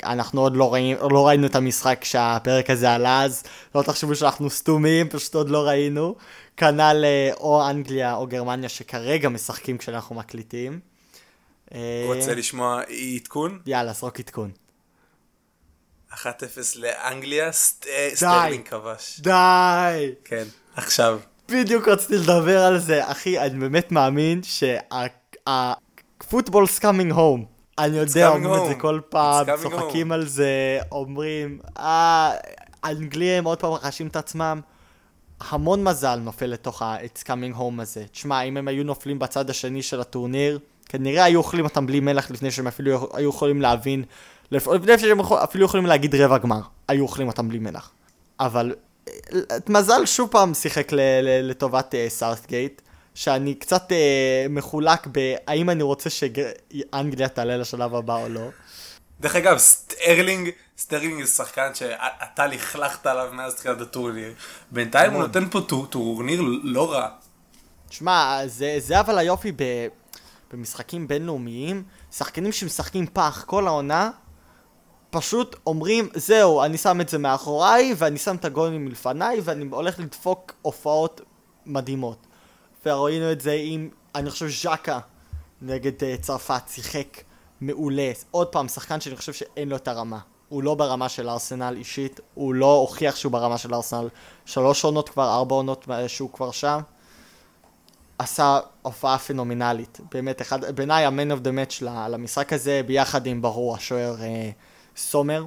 [0.04, 3.42] אנחנו עוד לא, ראי, לא ראינו את המשחק כשהפרק הזה עלה, אז
[3.74, 6.14] לא תחשבו שאנחנו סתומים, פשוט עוד לא ראינו.
[6.56, 10.80] כנ"ל אה, או אנגליה או גרמניה שכרגע משחקים כשאנחנו מקליטים.
[11.74, 12.82] אה, רוצה לשמוע
[13.16, 13.58] עדכון?
[13.66, 14.50] יאללה, זרוק עדכון.
[16.12, 16.16] 1-0
[16.76, 17.52] לאנגליה, אה,
[18.14, 19.20] סטרלינג כבש.
[19.20, 20.12] די!
[20.24, 20.44] כן.
[20.76, 21.18] עכשיו.
[21.48, 27.44] בדיוק רציתי לדבר על זה, אחי, אני באמת מאמין שה-football's coming home.
[27.78, 28.80] אני יודע, אומרים את זה home.
[28.80, 32.32] כל פעם, צוחקים על זה, אומרים, אה,
[32.82, 34.60] האנגלים עוד פעם מנחסים את עצמם.
[35.40, 38.04] המון מזל נופל לתוך ה-It's coming home הזה.
[38.12, 42.30] תשמע, אם הם היו נופלים בצד השני של הטורניר, כנראה היו אוכלים אותם בלי מלח
[42.30, 44.04] לפני שהם אפילו היו יכולים להבין,
[44.50, 47.90] לפני שהם אפילו יכולים להגיד רבע גמר, היו אוכלים אותם בלי מלח.
[48.40, 48.74] אבל
[49.34, 50.88] אה, מזל שוב פעם שיחק
[51.42, 52.82] לטובת אה, סאוטגייט,
[53.14, 58.48] שאני קצת אה, מחולק בהאם אני רוצה שאנגליה תעלה לשלב הבא או לא.
[59.20, 64.34] דרך אגב, סטרלינג, סטרלינג זה שחקן שאתה לכלכת עליו מאז תחילת הטורניר.
[64.70, 67.08] בינתיים הוא נותן פה טור- טורניר לא רע.
[67.90, 69.62] שמע, זה, זה אבל היופי ב,
[70.52, 71.82] במשחקים בינלאומיים,
[72.12, 74.10] שחקנים שמשחקים פח כל העונה,
[75.10, 79.98] פשוט אומרים, זהו, אני שם את זה מאחוריי, ואני שם את הגולים מלפניי, ואני הולך
[79.98, 81.20] לדפוק הופעות
[81.66, 82.26] מדהימות.
[82.86, 84.98] וראינו את זה עם, אני חושב, ז'קה
[85.62, 87.22] נגד uh, צרפת, שיחק
[87.60, 88.12] מעולה.
[88.30, 90.18] עוד פעם, שחקן שאני חושב שאין לו את הרמה.
[90.48, 94.08] הוא לא ברמה של ארסנל אישית, הוא לא הוכיח שהוא ברמה של ארסנל.
[94.44, 96.80] שלוש עונות כבר, ארבע עונות אה, שהוא כבר שם.
[98.18, 100.00] עשה הופעה פנומנלית.
[100.12, 100.42] באמת,
[100.74, 104.50] בעיניי of the match ל- למשחק הזה, ביחד עם ברור השוער אה,
[104.98, 105.44] סומר.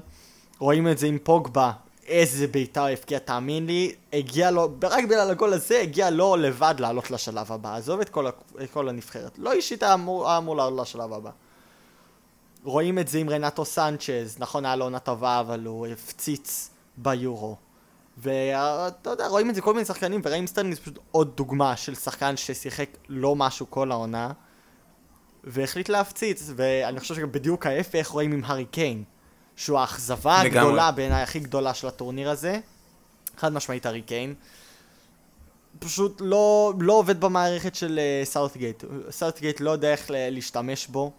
[0.59, 1.71] רואים את זה עם פוגבה,
[2.07, 6.75] איזה בעיטה הוא הבקיע, תאמין לי, הגיע לו, רק בגלל הגול הזה, הגיע לו לבד
[6.79, 7.75] לעלות לשלב הבא.
[7.75, 8.25] עזוב את כל,
[8.73, 9.39] כל הנבחרת.
[9.39, 11.29] לא אישית היה אמור, אמור לעלות לשלב הבא.
[12.63, 17.55] רואים את זה עם רנטו סנצ'ז, נכון היה לו עונה טובה, אבל הוא הפציץ ביורו.
[18.17, 21.95] ואתה יודע, רואים את זה כל מיני שחקנים, רואים סטרלינג זה פשוט עוד דוגמה של
[21.95, 24.31] שחקן ששיחק לא משהו כל העונה,
[25.43, 29.03] והחליט להפציץ, ואני חושב שגם בדיוק ההפך רואים עם הארי קיין,
[29.55, 30.59] שהוא האכזבה לגמרי.
[30.59, 32.59] הגדולה בעיניי הכי גדולה של הטורניר הזה,
[33.37, 34.33] חד משמעית הארי קיין.
[35.79, 41.11] פשוט לא, לא עובד במערכת של אה, סאוטגייט, סאוטגייט לא יודע איך להשתמש בו.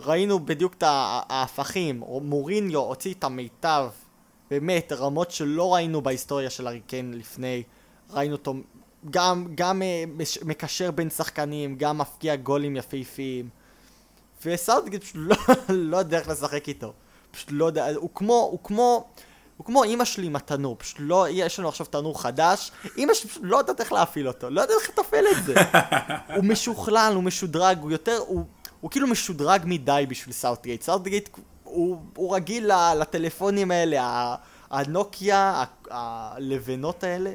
[0.00, 3.88] ראינו בדיוק את ההפך עם, מוריניו הוציא את המיטב,
[4.50, 7.62] באמת, רמות שלא ראינו בהיסטוריה של הארי קיין לפני,
[8.10, 8.54] ראינו אותו
[9.10, 9.82] גם, גם
[10.16, 13.48] מש- מקשר בין שחקנים, גם מפקיע גולים יפהפיים,
[14.44, 15.36] וסאוטגייט פשוט לא,
[15.68, 16.92] לא יודע איך לשחק איתו,
[17.30, 19.08] פשוט לא יודע, הוא כמו, הוא כמו,
[19.56, 23.30] הוא כמו אימא שלי עם התנור, פשוט לא, יש לנו עכשיו תנור חדש, אימא שלי
[23.30, 25.54] פשוט לא יודעת איך להפעיל אותו, לא יודעת איך לתפעל את זה.
[26.36, 28.44] הוא משוכלל, הוא משודרג, הוא יותר, הוא,
[28.80, 30.82] הוא כאילו משודרג מדי בשביל סאוטגייט.
[30.82, 31.28] סאוטגייט
[31.64, 34.34] הוא, הוא רגיל ל- לטלפונים האלה,
[34.70, 37.32] הנוקיה, הלבנות האלה,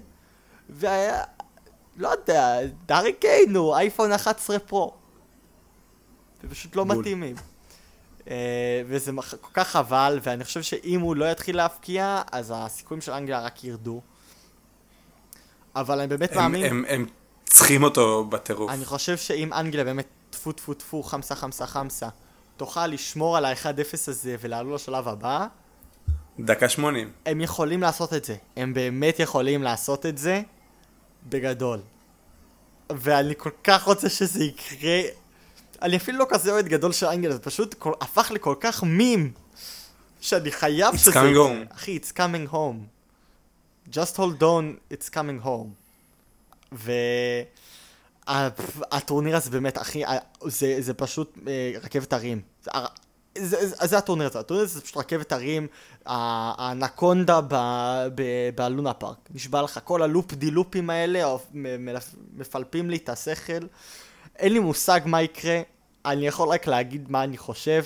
[0.69, 1.23] וה...
[1.97, 4.93] לא יודע, דארי קיין הוא אייפון 11 פרו.
[6.43, 6.97] זה פשוט לא בול.
[6.97, 7.35] מתאימים.
[8.29, 8.35] אה,
[8.87, 9.11] וזה
[9.41, 13.63] כל כך חבל, ואני חושב שאם הוא לא יתחיל להבקיע, אז הסיכויים של אנגליה רק
[13.63, 14.01] ירדו.
[15.75, 16.65] אבל אני באמת הם- מאמין...
[16.65, 17.05] הם- הם
[17.45, 18.71] צריכים אותו בטירוף.
[18.71, 22.09] אני חושב שאם אנגליה באמת טפו טפו טפו חמסה חמסה חמסה
[22.57, 23.67] תוכל לשמור על ה-1-0
[24.07, 25.47] הזה ולעלו לשלב הבא,
[26.39, 27.11] דקה 80.
[27.25, 28.35] הם יכולים לעשות את זה.
[28.57, 30.41] הם באמת יכולים לעשות את זה
[31.29, 31.79] בגדול.
[32.89, 35.01] ואני כל כך רוצה שזה יקרה.
[35.85, 39.31] אני אפילו לא כזה אוהד גדול של אנגליה, זה פשוט כל, הפך לכל כך מים,
[40.21, 41.47] שאני חייב It's שזה coming יקרה.
[41.47, 41.73] home.
[41.75, 42.77] אחי, it's coming home.
[43.93, 45.67] just hold on, it's coming home.
[48.91, 50.03] והטורניר הזה באמת, אחי,
[50.47, 52.41] זה, זה פשוט אה, רכבת הרים.
[53.37, 55.67] זה, זה, הטורניר הזה, הטורניר הזה זה פשוט רכבת הרים,
[56.05, 57.39] האנקונדה
[58.55, 59.17] בלונה פארק.
[59.33, 61.35] נשבע לך, כל הלופ די לופים האלה
[62.33, 63.67] מפלפים לי את השכל.
[64.35, 65.61] אין לי מושג מה יקרה,
[66.05, 67.83] אני יכול רק להגיד מה אני חושב.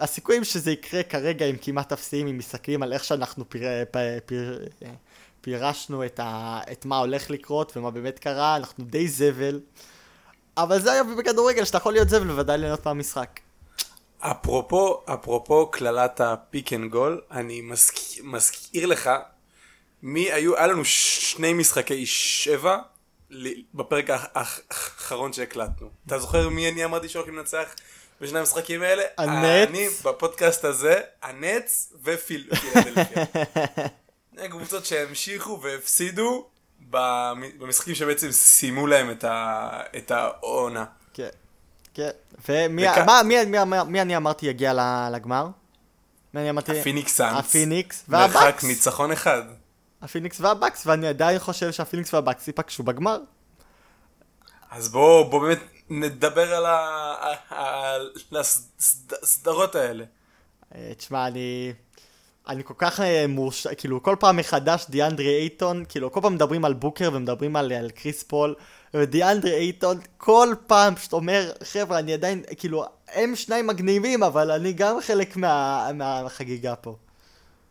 [0.00, 4.68] הסיכויים שזה יקרה כרגע הם כמעט אפסיים אם מסתכלים על איך שאנחנו פיר, פיר, פיר,
[5.40, 9.60] פירשנו את, ה, את מה הולך לקרות ומה באמת קרה, אנחנו די זבל.
[10.56, 13.40] אבל זה היה בכדורגל, שאתה יכול להיות זבל ועדיין ליהנות מהמשחק.
[14.18, 19.10] אפרופו, אפרופו קללת ה pick and roll, אני מזכיר, מזכיר לך,
[20.02, 22.78] מי היו, היה לנו שני משחקי שבע
[23.74, 25.88] בפרק האח- האח- האחרון שהקלטנו.
[26.06, 27.74] אתה זוכר מי אני אמרתי שהולכים לנצח
[28.20, 29.02] בשני המשחקים האלה?
[29.18, 29.68] הנץ.
[29.68, 33.24] אני בפודקאסט הזה, הנץ ופילדלפיה.
[34.50, 36.46] קבוצות שהמשיכו והפסידו
[36.90, 39.10] במ- במשחקים שבעצם סיימו להם
[39.96, 40.84] את העונה.
[41.14, 41.28] כן,
[41.94, 42.10] כן.
[42.48, 42.88] ומי
[44.02, 44.72] אני אמרתי יגיע
[45.12, 45.46] לגמר?
[46.34, 46.80] מי אני אמרתי?
[46.80, 47.38] הפיניקס סאנס.
[47.38, 48.64] הפיניקס מרחק והבקס.
[48.64, 49.42] ניצחון אחד.
[50.02, 53.18] הפיניקס והבקס, ואני עדיין חושב שהפיניקס והבקס ייפגשו בגמר.
[54.70, 55.58] אז בואו בוא באמת
[55.90, 58.10] נדבר על ה- על
[59.22, 60.04] הסדרות האלה.
[60.74, 61.72] אה, תשמע, אני...
[62.48, 63.66] אני כל כך אה, מורש...
[63.66, 67.90] כאילו, כל פעם מחדש דיאנדרי אייטון, כאילו, כל פעם מדברים על בוקר ומדברים על, על
[67.90, 68.54] קריס פול,
[68.94, 74.72] ודיאנדרי אייטון, כל פעם פשוט אומר, חבר'ה, אני עדיין, כאילו, הם שניים מגניבים, אבל אני
[74.72, 76.96] גם חלק מה, מהחגיגה פה.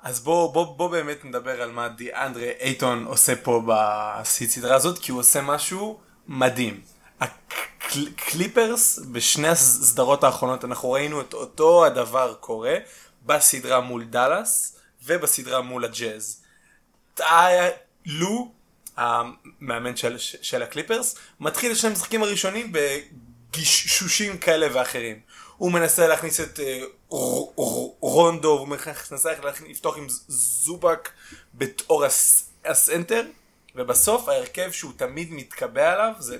[0.01, 5.11] אז בוא, בוא, בוא באמת נדבר על מה דיאנדרי אייטון עושה פה בסדרה הזאת, כי
[5.11, 6.81] הוא עושה משהו מדהים.
[7.19, 12.75] הקליפרס בשני הסדרות האחרונות אנחנו ראינו את אותו הדבר קורה
[13.25, 16.41] בסדרה מול דאלאס ובסדרה מול הג'אז.
[18.05, 18.51] לו,
[18.97, 25.19] המאמן של, של הקליפרס, מתחיל את שני המשחקים הראשונים בגישושים כאלה ואחרים.
[25.57, 29.31] הוא מנסה להכניס את אה, רונדו, הוא מנסה
[29.67, 31.09] לפתוח עם זובק
[31.55, 32.03] בתור
[32.65, 33.23] הסנטר,
[33.75, 36.37] ובסוף ההרכב שהוא תמיד מתקבע עליו זה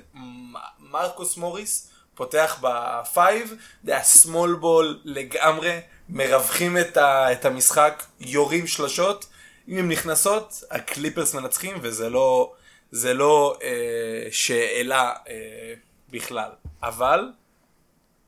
[0.80, 3.54] מרקוס מוריס, פותח ב five,
[3.84, 5.80] זה היה small ball לגמרי,
[6.10, 9.26] מרווחים את, ה, את המשחק, יורים שלשות,
[9.68, 12.54] אם הן נכנסות, הקליפרס מנצחים, וזה לא,
[12.92, 15.74] זה לא אה, שאלה אה,
[16.10, 16.50] בכלל.
[16.84, 17.32] אבל,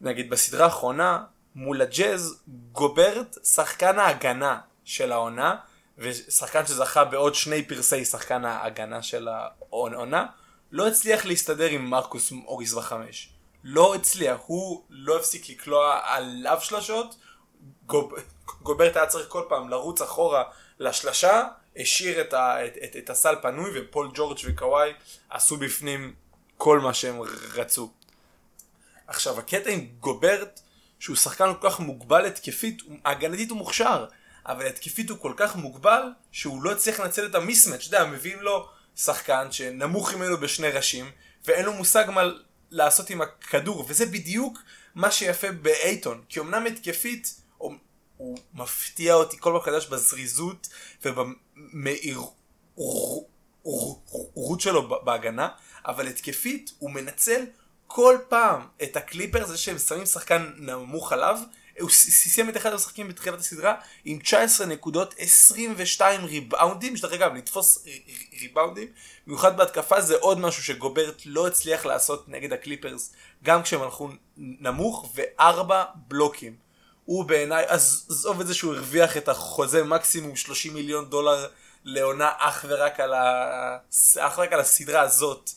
[0.01, 1.23] נגיד בסדרה האחרונה,
[1.55, 5.55] מול הג'אז, גוברט שחקן ההגנה של העונה,
[5.97, 9.27] ושחקן שזכה בעוד שני פרסי שחקן ההגנה של
[9.71, 10.25] העונה,
[10.71, 13.29] לא הצליח להסתדר עם מרקוס אוריס בחמש.
[13.63, 17.15] לא הצליח, הוא לא הפסיק לקלוע עליו שלשות,
[17.85, 18.13] גוב,
[18.61, 20.43] גוברט היה צריך כל פעם לרוץ אחורה
[20.79, 24.93] לשלשה, השאיר את, ה, את, את, את הסל פנוי ופול ג'ורג' וקוואי
[25.29, 26.13] עשו בפנים
[26.57, 27.21] כל מה שהם
[27.53, 27.91] רצו.
[29.07, 30.59] עכשיו הקטע עם גוברט
[31.01, 34.05] שהוא שחקן כל כך מוגבל התקפית, הגנתית הוא מוכשר,
[34.45, 38.41] אבל התקפית הוא כל כך מוגבל שהוא לא הצליח לנצל את המיסמץ', אתה יודע, מביאים
[38.41, 41.11] לו שחקן שנמוך ממנו בשני ראשים
[41.45, 42.21] ואין לו מושג מה
[42.71, 44.57] לעשות עם הכדור וזה בדיוק
[44.95, 50.67] מה שיפה באייטון כי אמנם התקפית הוא מפתיע אותי כל פעם חדש בזריזות
[51.05, 52.37] ובמהירות
[54.59, 55.49] שלו בהגנה
[55.85, 57.45] אבל התקפית הוא מנצל
[57.93, 61.39] כל פעם את הקליפר זה שהם שמים שחקן נמוך עליו
[61.79, 63.75] הוא סיים את אחד המשחקים בתחילת הסדרה
[64.05, 67.85] עם 19 נקודות, 22 ריבאונדים, שדרך אגב, לתפוס
[68.41, 68.87] ריבאונדים,
[69.27, 75.13] במיוחד בהתקפה זה עוד משהו שגוברט לא הצליח לעשות נגד הקליפרס, גם כשהם הלכו נמוך,
[75.15, 76.55] וארבע בלוקים.
[77.05, 81.47] הוא בעיניי, עזוב את זה שהוא הרוויח את החוזה מקסימום 30 מיליון דולר
[81.83, 83.77] לעונה אך ורק על, ה...
[84.19, 85.49] אך ורק על הסדרה הזאת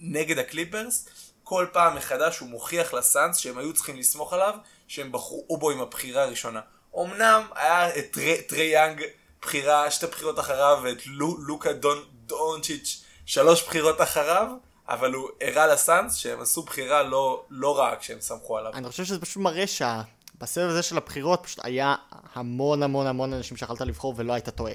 [0.00, 1.08] נגד הקליפרס,
[1.50, 4.54] כל פעם מחדש הוא מוכיח לסאנס שהם היו צריכים לסמוך עליו,
[4.88, 6.60] שהם בחרו בו עם הבחירה הראשונה.
[6.98, 9.02] אמנם היה את טרי, טרי יאנג
[9.42, 14.46] בחירה, שתי בחירות אחריו, ואת לו, לוקה דון, דונצ'יץ' שלוש בחירות אחריו,
[14.88, 18.72] אבל הוא הראה לסאנס שהם עשו בחירה לא, לא רעה כשהם סמכו עליו.
[18.74, 21.94] אני חושב שזה פשוט מראה שבסבב הזה של הבחירות פשוט היה
[22.34, 24.72] המון המון המון אנשים שיכולת לבחור ולא היית טועה.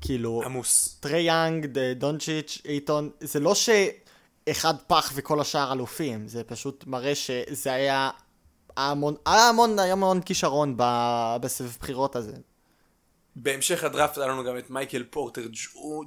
[0.00, 0.96] כאילו, עמוס.
[1.00, 3.54] טרי יאנג, דונצ'יץ', אייטון, זה לא
[4.48, 8.10] שאחד פח וכל השאר אלופים, זה פשוט מראה שזה היה
[8.76, 10.74] המון, היה המון, היה המון כישרון
[11.40, 12.32] בסבב בחירות הזה.
[13.36, 15.42] בהמשך הדראפט היה לנו גם את מייקל פורטר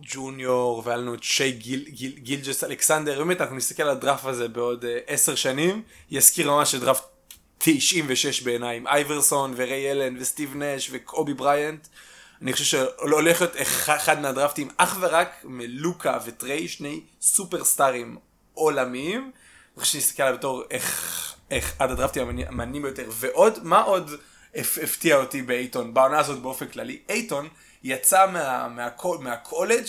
[0.01, 3.19] ג'וניור והיה לנו את שי גיל, גיל, גילג'ס אלכסנדר.
[3.19, 7.03] באמת אנחנו נסתכל על הדראפט הזה בעוד uh, עשר שנים יזכיר ממש את דראפט
[7.57, 11.87] 96 בעיניי עם אייברסון וריי אלן וסטיב נש וקובי בריינט
[12.41, 13.55] אני חושב שהולך להיות
[13.87, 18.17] אחד מהדראפטים אך ורק מלוקה וטריי שני סופרסטארים
[18.53, 19.31] עולמיים
[19.77, 23.09] אני שנסתכל עליו בתור איך אחד הדרפטים המעניינים ביותר.
[23.09, 24.11] ועוד, מה עוד
[24.55, 26.99] הפתיע אותי באייטון, בעונה הזאת באופן כללי?
[27.09, 27.49] אייטון
[27.83, 29.85] יצא מה, מה, מהקולג',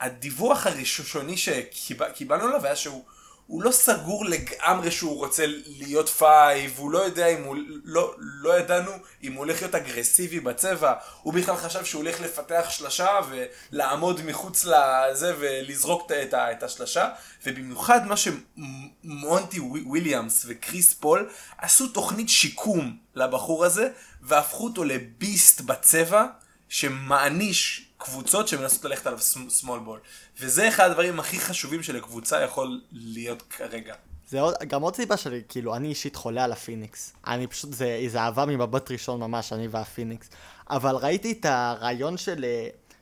[0.00, 3.04] הדיווח הראשוני שקיבלנו עליו היה שהוא
[3.48, 5.44] הוא לא סגור לגמרי שהוא רוצה
[5.78, 8.90] להיות five, הוא לא יודע אם הוא, לא, לא ידענו
[9.22, 14.64] אם הוא הולך להיות אגרסיבי בצבע, הוא בכלל חשב שהוא הולך לפתח שלשה ולעמוד מחוץ
[14.64, 17.08] לזה ולזרוק את, את השלשה,
[17.46, 23.88] ובמיוחד מה שמונטי וויליאמס וקריס פול עשו תוכנית שיקום לבחור הזה,
[24.22, 26.26] והפכו אותו ל beast בצבע,
[26.68, 29.18] שמעניש קבוצות שמנסות ללכת עליו
[29.62, 29.98] small ball.
[30.40, 33.94] וזה אחד הדברים הכי חשובים שלקבוצה יכול להיות כרגע.
[34.28, 37.12] זה עוד, גם עוד סיבה שלי, כאילו, אני אישית חולה על הפיניקס.
[37.26, 40.28] אני פשוט, זה, זה אהבה ממבט ראשון ממש, אני והפיניקס.
[40.70, 42.44] אבל ראיתי את הריאיון של,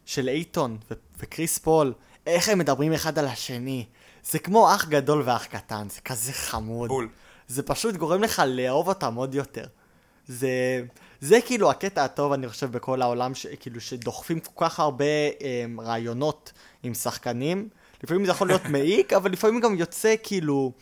[0.07, 1.93] של אייטון ו- וקריס פול,
[2.27, 3.87] איך הם מדברים אחד על השני.
[4.25, 6.89] זה כמו אח גדול ואח קטן, זה כזה חמוד.
[6.89, 7.09] בול.
[7.49, 9.67] זה פשוט גורם לך לאהוב אותם עוד יותר.
[10.27, 10.83] זה,
[11.21, 15.05] זה כאילו הקטע הטוב, אני חושב, בכל העולם, ש, כאילו, שדוחפים כל כך הרבה
[15.39, 16.53] um, ריאיונות
[16.83, 17.69] עם שחקנים.
[18.05, 20.73] לפעמים זה יכול להיות מעיק, אבל לפעמים גם יוצא כאילו...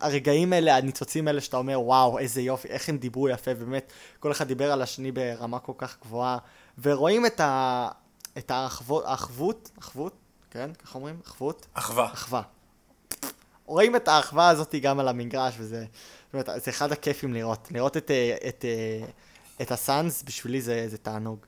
[0.00, 4.32] הרגעים האלה, הניצוצים האלה שאתה אומר, וואו, איזה יופי, איך הם דיברו יפה, באמת, כל
[4.32, 6.38] אחד דיבר על השני ברמה כל כך גבוהה,
[6.82, 7.88] ורואים את ה...
[8.38, 10.12] את האחוות, האחוות, אחוות,
[10.50, 11.20] כן, ככה אומרים?
[11.26, 11.66] אחוות?
[11.74, 12.12] אחווה.
[12.12, 12.42] אחווה.
[13.66, 15.84] רואים את האחווה הזאת גם על המגרש, וזה
[16.32, 17.68] באמת, זה אחד הכיפים לראות.
[17.70, 19.06] לראות את, אה, את, אה,
[19.62, 21.46] את הסאנס, בשבילי זה, זה תענוג.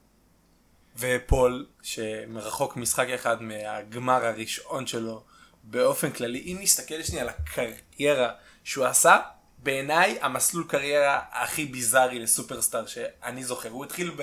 [0.99, 5.23] ופול, שמרחוק משחק אחד מהגמר הראשון שלו
[5.65, 8.31] באופן כללי, אם נסתכל שנייה על הקריירה
[8.65, 9.19] שהוא עשה,
[9.59, 13.69] בעיניי המסלול קריירה הכי ביזארי לסופרסטאר שאני זוכר.
[13.69, 14.17] הוא התחיל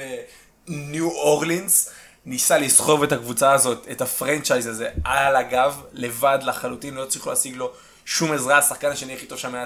[0.67, 1.89] בניו אורלינס,
[2.25, 7.55] ניסה לסחוב את הקבוצה הזאת, את הפרנצ'ייז הזה, על הגב, לבד לחלוטין, לא הצליחו להשיג
[7.55, 7.73] לו
[8.09, 9.65] שום עזרה, השחקן השני הכי טוב שם היה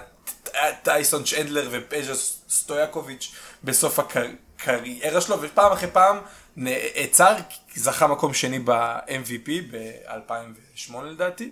[0.84, 2.14] טייסון צ'נדלר ופז'ה
[2.50, 6.20] סטויאקוביץ' בסוף הקריירה שלו, ופעם אחרי פעם
[6.56, 7.36] נעצר,
[7.76, 11.52] זכה מקום שני ב-MVP ב-2008 לדעתי.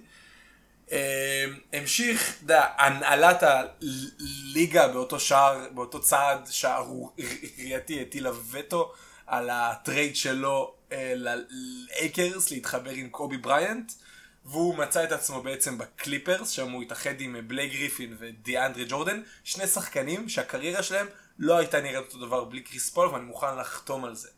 [0.92, 8.94] אה, המשיך, אתה יודע, הנהלת הליגה באותו שער, באותו צעד שערורייתי הטילה וטו
[9.28, 13.92] על הטרייד שלו אה, ללייקרס להתחבר עם קובי בריאנט.
[14.52, 19.68] והוא מצא את עצמו בעצם בקליפרס, שם הוא התאחד עם בלייק גריפין ודיאנדרי ג'ורדן, שני
[19.68, 21.08] שחקנים שהקריירה שלהם
[21.40, 24.30] לא הייתה נראית אותו דבר בלי קריס פול, ואני מוכן לחתום על זה.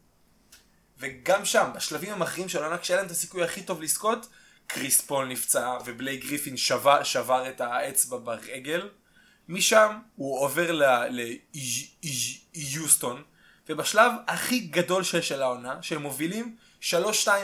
[0.97, 4.27] וגם שם, בשלבים המכריעים של העונה, כשהיה להם את הסיכוי הכי טוב לזכות,
[4.67, 8.89] קריס פול נפצע ובלייק גריפין שבר, שבר את האצבע ברגל.
[9.49, 10.81] משם הוא עובר
[12.53, 13.23] ליוסטון,
[13.69, 16.85] ובשלב הכי גדול של, של העונה, שהם מובילים 3-2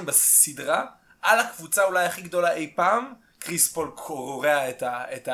[0.06, 0.86] בסדרה,
[1.22, 5.30] על הקבוצה אולי הכי גדולה אי פעם, קריס פול קורע את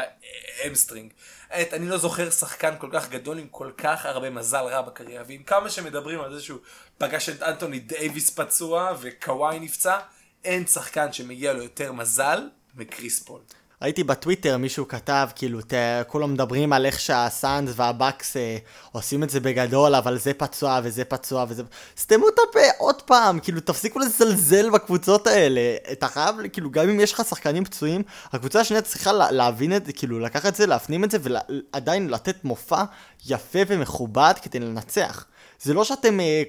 [0.64, 1.14] ה hamstring.
[1.52, 5.44] אני לא זוכר שחקן כל כך גדול עם כל כך הרבה מזל רע בקריירה, ועם
[5.44, 6.60] כמה שמדברים על זה שהוא
[6.98, 10.00] פגש את אנטוני דייוויס פצוע וקוואי נפצע,
[10.44, 13.42] אין שחקן שמגיע לו יותר מזל מקריס פול.
[13.82, 15.74] ראיתי בטוויטר מישהו כתב, כאילו, ת,
[16.08, 18.58] כולם מדברים על איך שהסאנס והבקס אה,
[18.92, 21.64] עושים את זה בגדול, אבל זה פצוע וזה פצוע וזה...
[21.98, 25.76] סתמו את הפה עוד פעם, כאילו, תפסיקו לזלזל בקבוצות האלה.
[25.92, 28.04] אתה חייב, כאילו, גם אם יש לך שחקנים פצועים,
[28.34, 32.10] הקבוצה השנייה צריכה לה, להבין את זה, כאילו, לקחת את זה, להפנים את זה, ועדיין
[32.10, 32.84] לתת מופע
[33.26, 35.26] יפה ומכובד כדי לנצח.
[35.62, 36.44] זה לא שאתם אה,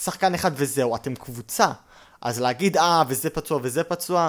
[0.00, 1.68] שחקן אחד וזהו, אתם קבוצה.
[2.22, 4.28] אז להגיד, אה, וזה פצוע וזה פצוע...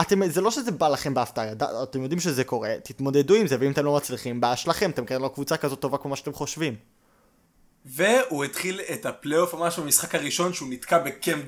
[0.00, 3.72] אתם, זה לא שזה בא לכם בהפתעה, אתם יודעים שזה קורה, תתמודדו עם זה, ואם
[3.72, 6.76] אתם לא מצליחים, בעיה שלכם, אתם כנראה לא קבוצה כזאת טובה כמו שאתם חושבים.
[7.84, 11.40] והוא התחיל את הפלייאוף ממש במשחק הראשון שהוא נתקע בקם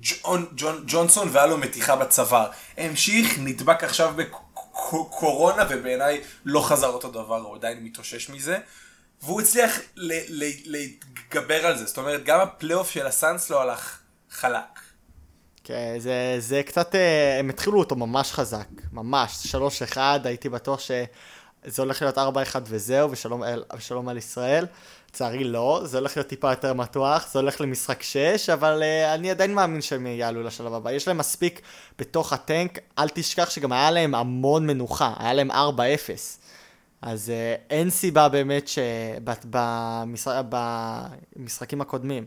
[0.00, 2.50] ג'ון, ג'ון, ג'ונסון והיה לו מתיחה בצוואר.
[2.76, 8.58] המשיך, נדבק עכשיו בקורונה ובעיניי לא חזר אותו דבר, הוא עדיין מתאושש מזה.
[9.22, 9.80] והוא הצליח
[10.66, 13.98] להתגבר על זה, זאת אומרת גם הפלייאוף של הסאנס לא הלך
[14.30, 14.79] חלק.
[15.70, 19.54] כן, זה, זה קצת, אה, הם התחילו אותו ממש חזק, ממש,
[19.94, 22.20] 3-1, הייתי בטוח שזה הולך להיות 4-1
[22.64, 23.42] וזהו, ושלום,
[23.76, 24.66] ושלום על ישראל.
[25.10, 29.30] לצערי לא, זה הולך להיות טיפה יותר מתוח, זה הולך למשחק 6, אבל uh, אני
[29.30, 30.92] עדיין מאמין שהם יעלו לשלב הבא.
[30.92, 31.60] יש להם מספיק
[31.98, 35.54] בתוך הטנק, אל תשכח שגם היה להם המון מנוחה, היה להם 4-0.
[37.02, 37.32] אז uh,
[37.70, 38.68] אין סיבה באמת
[41.36, 42.24] שבמשחקים הקודמים.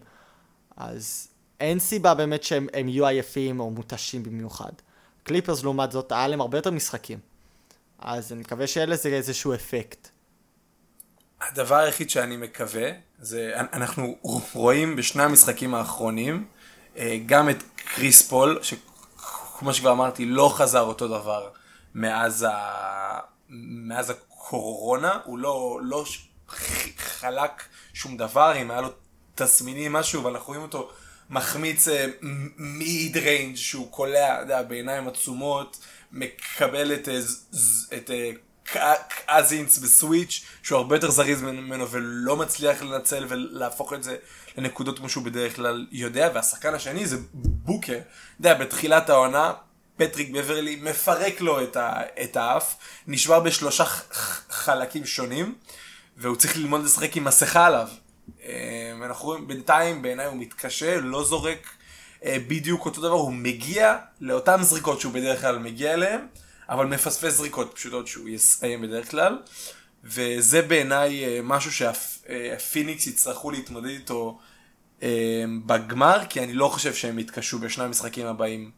[0.77, 4.71] אז אין סיבה באמת שהם יהיו עייפים או מותשים במיוחד.
[5.23, 7.19] קליפרס לעומת זאת, היה להם הרבה יותר משחקים.
[7.99, 10.07] אז אני מקווה שיהיה לזה איזשהו אפקט.
[11.41, 12.89] הדבר היחיד שאני מקווה,
[13.19, 14.17] זה אנחנו
[14.53, 16.45] רואים בשני המשחקים האחרונים,
[16.97, 21.49] אה, גם את קריס פול, שכמו שכבר אמרתי, לא חזר אותו דבר
[21.95, 23.19] מאז, ה...
[23.87, 26.05] מאז הקורונה, הוא לא, לא
[26.97, 28.89] חלק שום דבר, אם היה לו
[29.35, 30.89] תסמינים משהו, ואנחנו רואים אותו
[31.29, 31.87] מחמיץ
[32.57, 35.77] mid אה, range שהוא קולע, בעיניים עצומות,
[36.11, 37.19] מקבל את, אה,
[37.97, 38.31] את אה,
[39.25, 44.15] קאזינס בסוויץ', שהוא הרבה יותר זריז ממנו ולא מצליח לנצל ולהפוך את זה
[44.57, 47.99] לנקודות כמו שהוא בדרך כלל יודע, והשחקן השני זה בוקר.
[48.39, 49.53] יודע, בתחילת העונה,
[49.97, 52.75] פטריק בברלי מפרק לו את, ה, את האף,
[53.07, 53.85] נשבר בשלושה
[54.49, 55.55] חלקים שונים,
[56.17, 57.87] והוא צריך ללמוד לשחק עם מסכה עליו.
[58.43, 61.69] אמ, אנחנו רואים בינתיים בעיניי הוא מתקשה, לא זורק
[62.25, 66.19] אה, בדיוק אותו דבר, הוא מגיע לאותן זריקות שהוא בדרך כלל מגיע אליהן,
[66.69, 69.37] אבל מפספס זריקות פשוטות שהוא יסיים בדרך כלל,
[70.03, 74.39] וזה בעיניי אה, משהו שהפיניקס יצטרכו להתמודד איתו
[75.03, 78.71] אה, בגמר, כי אני לא חושב שהם יתקשו בשני המשחקים הבאים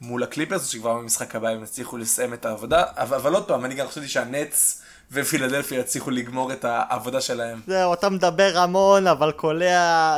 [0.00, 3.74] מול הקליפרס, שכבר במשחק הבא הם יצליחו לסיים את העבודה, אבל, אבל עוד פעם, אני
[3.74, 4.81] גם חשבתי שהנץ...
[5.12, 7.60] ופילדלפיה יצליחו לגמור את העבודה שלהם.
[7.66, 10.16] זהו, אתה מדבר המון, אבל קולע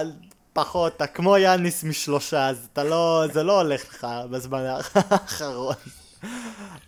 [0.53, 4.65] פחות, אתה כמו יאניס משלושה, אז אתה לא, זה לא הולך לך בזמן
[4.95, 5.75] האחרון.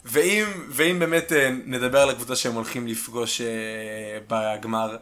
[0.05, 3.45] ואם, ואם באמת אה, נדבר על הקבוצה שהם הולכים לפגוש uh,
[4.29, 4.97] בגמר,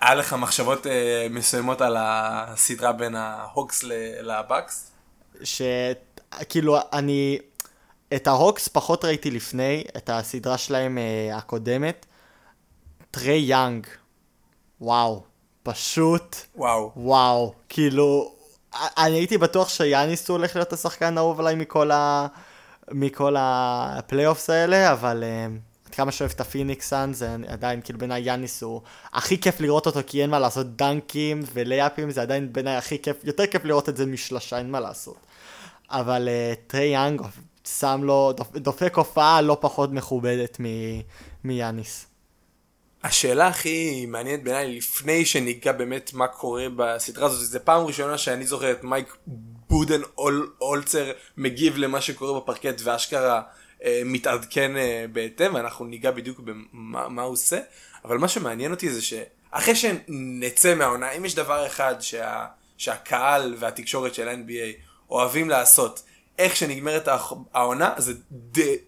[0.00, 3.84] היה לך מחשבות אה, מסוימות על הסדרה בין ההוקס
[4.22, 4.90] לבקס?
[5.42, 7.38] שכאילו אני
[8.12, 12.06] את ההוקס פחות ראיתי לפני את הסדרה שלהם אה, הקודמת
[13.10, 13.86] טרי יאנג
[14.80, 15.22] וואו
[15.62, 16.92] פשוט וואו.
[16.96, 18.34] וואו כאילו
[18.74, 22.26] אני הייתי בטוח שיאניס הוא הולך להיות השחקן האהוב עליי מכל ה...
[22.90, 25.46] מכל הפלייאופס האלה אבל אה,
[25.86, 28.80] עד כמה שאוהב את הפיניקס סאן זה עדיין כאילו בעיניי יאניס הוא
[29.12, 33.24] הכי כיף לראות אותו כי אין מה לעשות דנקים ולייאפים זה עדיין בעיניי הכי כיף
[33.24, 35.16] יותר כיף לראות את זה משלושה אין מה לעשות.
[35.90, 37.22] אבל uh, טרי יאנג
[37.68, 41.00] שם לו, דופ, דופק הופעה לא פחות מכובדת מ-
[41.44, 42.06] מיאניס.
[43.04, 48.46] השאלה הכי מעניינת בעיניי לפני שניגע באמת מה קורה בסדרה הזאת זה פעם ראשונה שאני
[48.46, 49.16] זוכר את מייק
[49.68, 53.42] בודן אול, אולצר מגיב למה שקורה בפרקט ואשכרה
[53.84, 57.58] אה, מתעדכן אה, בהתאם ואנחנו ניגע בדיוק במה מה הוא עושה
[58.04, 62.46] אבל מה שמעניין אותי זה שאחרי שנצא מהעונה אם יש דבר אחד שה,
[62.76, 66.02] שהקהל והתקשורת של NBA אוהבים לעשות
[66.38, 67.08] איך שנגמרת
[67.52, 68.12] העונה זה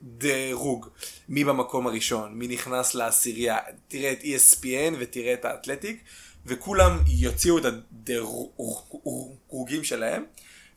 [0.03, 0.89] דירוג.
[1.29, 3.57] מי במקום הראשון, מי נכנס לעשירייה,
[3.89, 6.01] תראה את ESPN ותראה את האתלטיק,
[6.47, 8.65] וכולם יוציאו את הדירוגים
[9.85, 10.25] שלהם,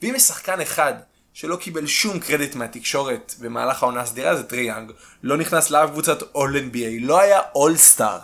[0.02, 0.94] ואם יש שחקן אחד
[1.34, 4.92] שלא קיבל שום קרדיט מהתקשורת במהלך העונה הסדירה זה טרי יאנג,
[5.24, 8.20] לא נכנס לאף קבוצת All NBA, לא היה אולסטאר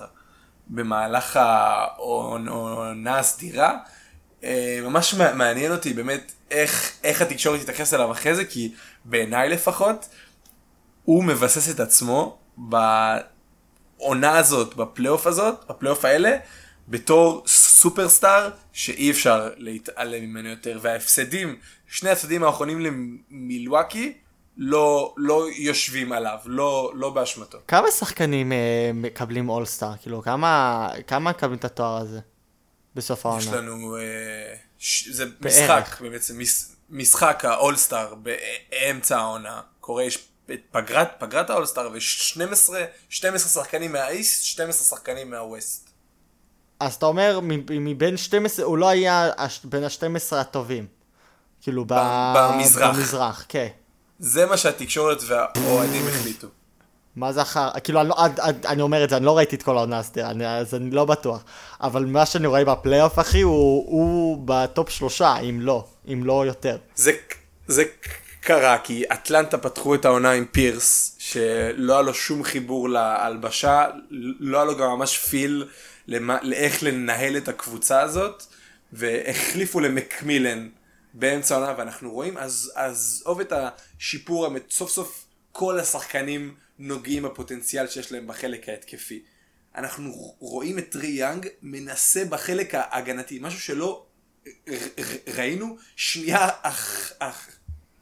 [0.68, 3.78] במהלך העונה הסדירה.
[4.44, 8.74] אה, ממש מע- מעניין אותי באמת איך, איך התקשורת תתייחס אליו אחרי זה, כי
[9.06, 10.10] בעיניי לפחות,
[11.04, 16.38] הוא מבסס את עצמו בעונה הזאת, בפלייאוף הזאת, בפלייאוף האלה,
[16.88, 21.56] בתור סופרסטאר שאי אפשר להתעלם ממנו יותר, וההפסדים,
[21.88, 24.18] שני ההפסדים האחרונים למילואקי,
[24.58, 27.58] לא, לא יושבים עליו, לא, לא באשמתו.
[27.68, 29.98] כמה שחקנים אה, מקבלים אולסטאר?
[30.02, 32.20] כאילו, כמה, כמה מקבלים את התואר הזה
[32.96, 33.42] בסוף העונה?
[33.42, 35.10] יש לנו, אה, ש...
[35.10, 35.46] זה בערך.
[35.46, 36.66] משחק, בעצם מש...
[36.90, 42.74] משחק האולסטאר באמצע העונה, קורה, יש את פגרת, פגרת האולסטאר ו-12
[43.10, 45.90] 12 שחקנים מהאיסט, 12 שחקנים מהווסט.
[46.80, 49.30] אז אתה אומר, מבין 12, הוא לא היה
[49.64, 50.88] בין ה-12 הטובים.
[51.62, 51.94] כאילו, ב...
[52.36, 52.96] במזרח.
[52.96, 53.68] במזרח, כן.
[54.20, 56.48] זה מה שהתקשורת והאוהדים החליטו.
[57.16, 59.64] מה זה אחר, כאילו אני, לא, עד, אני אומר את זה, אני לא ראיתי את
[59.64, 61.44] כל העונה הסדירה, אז אני לא בטוח.
[61.82, 66.78] אבל מה שאני רואה בפלייאוף אחי, הוא, הוא בטופ שלושה, אם לא, אם לא יותר.
[66.96, 67.12] זה,
[67.68, 67.84] זה
[68.42, 73.86] קרה כי אטלנטה פתחו את העונה עם פירס, שלא היה לו שום חיבור להלבשה,
[74.40, 75.68] לא היה לו גם ממש פיל
[76.08, 78.44] למה, לאיך לנהל את הקבוצה הזאת,
[78.94, 80.70] והחליפו למקמילן
[81.14, 88.12] באמצע העונה, ואנחנו רואים, אז עזוב את השיפור, סוף סוף כל השחקנים נוגעים בפוטנציאל שיש
[88.12, 89.24] להם בחלק ההתקפי.
[89.76, 94.06] אנחנו רואים את טרי יאנג מנסה בחלק ההגנתי, משהו שלא
[95.36, 97.50] ראינו שנייה אח, אח,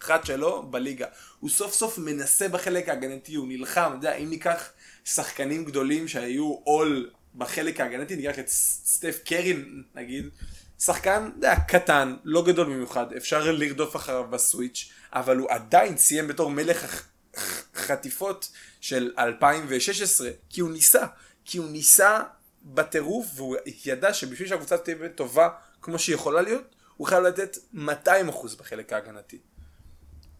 [0.01, 1.07] אחת שלו בליגה.
[1.39, 4.69] הוא סוף סוף מנסה בחלק ההגנתי, הוא נלחם, אתה יודע, אם ניקח
[5.05, 9.55] שחקנים גדולים שהיו עול בחלק ההגנתי, ניקח את סטף קרי
[9.95, 10.29] נגיד,
[10.79, 16.27] שחקן, אתה יודע, קטן, לא גדול במיוחד, אפשר לרדוף אחריו בסוויץ', אבל הוא עדיין סיים
[16.27, 17.03] בתור מלך
[17.75, 18.49] חטיפות
[18.81, 21.05] של 2016, כי הוא ניסה,
[21.45, 22.19] כי הוא ניסה
[22.63, 23.55] בטירוף, והוא
[23.85, 25.49] ידע שבשביל שהקבוצה תהיה טובה
[25.81, 26.63] כמו שהיא יכולה להיות,
[26.97, 27.77] הוא חייב לתת 200%
[28.59, 29.37] בחלק ההגנתי.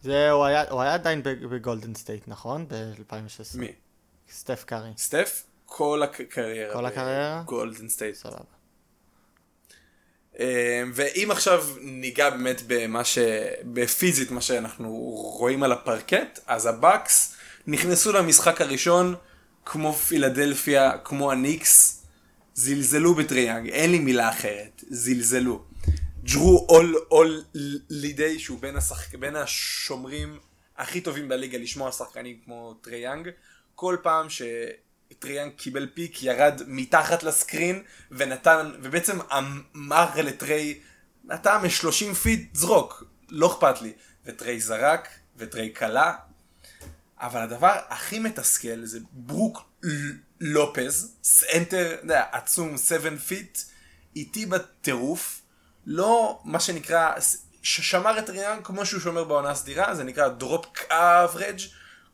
[0.02, 2.68] זה, הוא היה, הוא היה עדיין בג- בגולדן סטייט, נכון?
[2.68, 3.58] ב-2016.
[3.58, 3.72] מי?
[4.32, 4.90] סטף קארי.
[4.96, 5.42] סטף?
[5.66, 6.72] כל הקריירה.
[6.74, 7.42] כל הקריירה?
[7.46, 8.14] גולדן סטייט.
[8.14, 8.53] סבבה.
[10.38, 10.44] אמ,
[10.94, 13.18] ואם עכשיו ניגע באמת במה ש...
[13.64, 14.88] בפיזית מה שאנחנו
[15.38, 17.34] רואים על הפרקט, אז הבאקס
[17.66, 19.14] נכנסו למשחק הראשון
[19.64, 22.04] כמו פילדלפיה, כמו הניקס,
[22.54, 25.64] זלזלו בטרי יאנג, אין לי מילה אחרת, זלזלו.
[26.24, 29.14] ג'רו הולידיי שהוא בין, השחק...
[29.14, 30.38] בין השומרים
[30.76, 33.28] הכי טובים בליגה לשמור על שחקנים כמו טרי יאנג,
[33.74, 34.26] כל פעם
[35.12, 40.80] שטרי יאנג קיבל pick ירד מתחת ל screen ונתן, ובעצם אמר לטרי,
[41.34, 43.92] אתה מ-30 feet זרוק, לא אכפת לי.
[44.26, 46.14] וטרי זרק, וטרי קלע,
[47.18, 49.62] אבל הדבר הכי מתסכל זה ברוק
[50.40, 51.96] לופז, סנטר,
[52.32, 53.58] עצום 7 feet,
[54.16, 55.42] איטי בטירוף,
[55.86, 57.14] לא מה שנקרא,
[57.62, 61.60] ששמר את ריאן כמו שהוא שומר בעונה הסדירה, זה נקרא drop coverage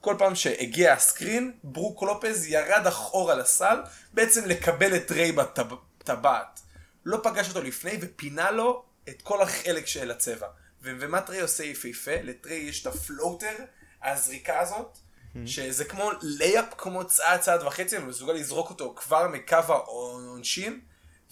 [0.01, 3.81] כל פעם שהגיע ה screen, ברוק לופז ירד אחורה לסל,
[4.13, 6.61] בעצם לקבל את טריי בטבעת.
[7.05, 10.47] לא פגש אותו לפני ופינה לו את כל החלק של הצבע.
[10.83, 12.11] ו- ומה טריי עושה יפהפה?
[12.23, 13.57] לטריי יש את ה floater,
[14.03, 14.99] הזריקה הזאת,
[15.47, 20.81] שזה כמו layup כמו צעד צעד וחצי, אבל מסוגל לזרוק אותו כבר מקו העונשין,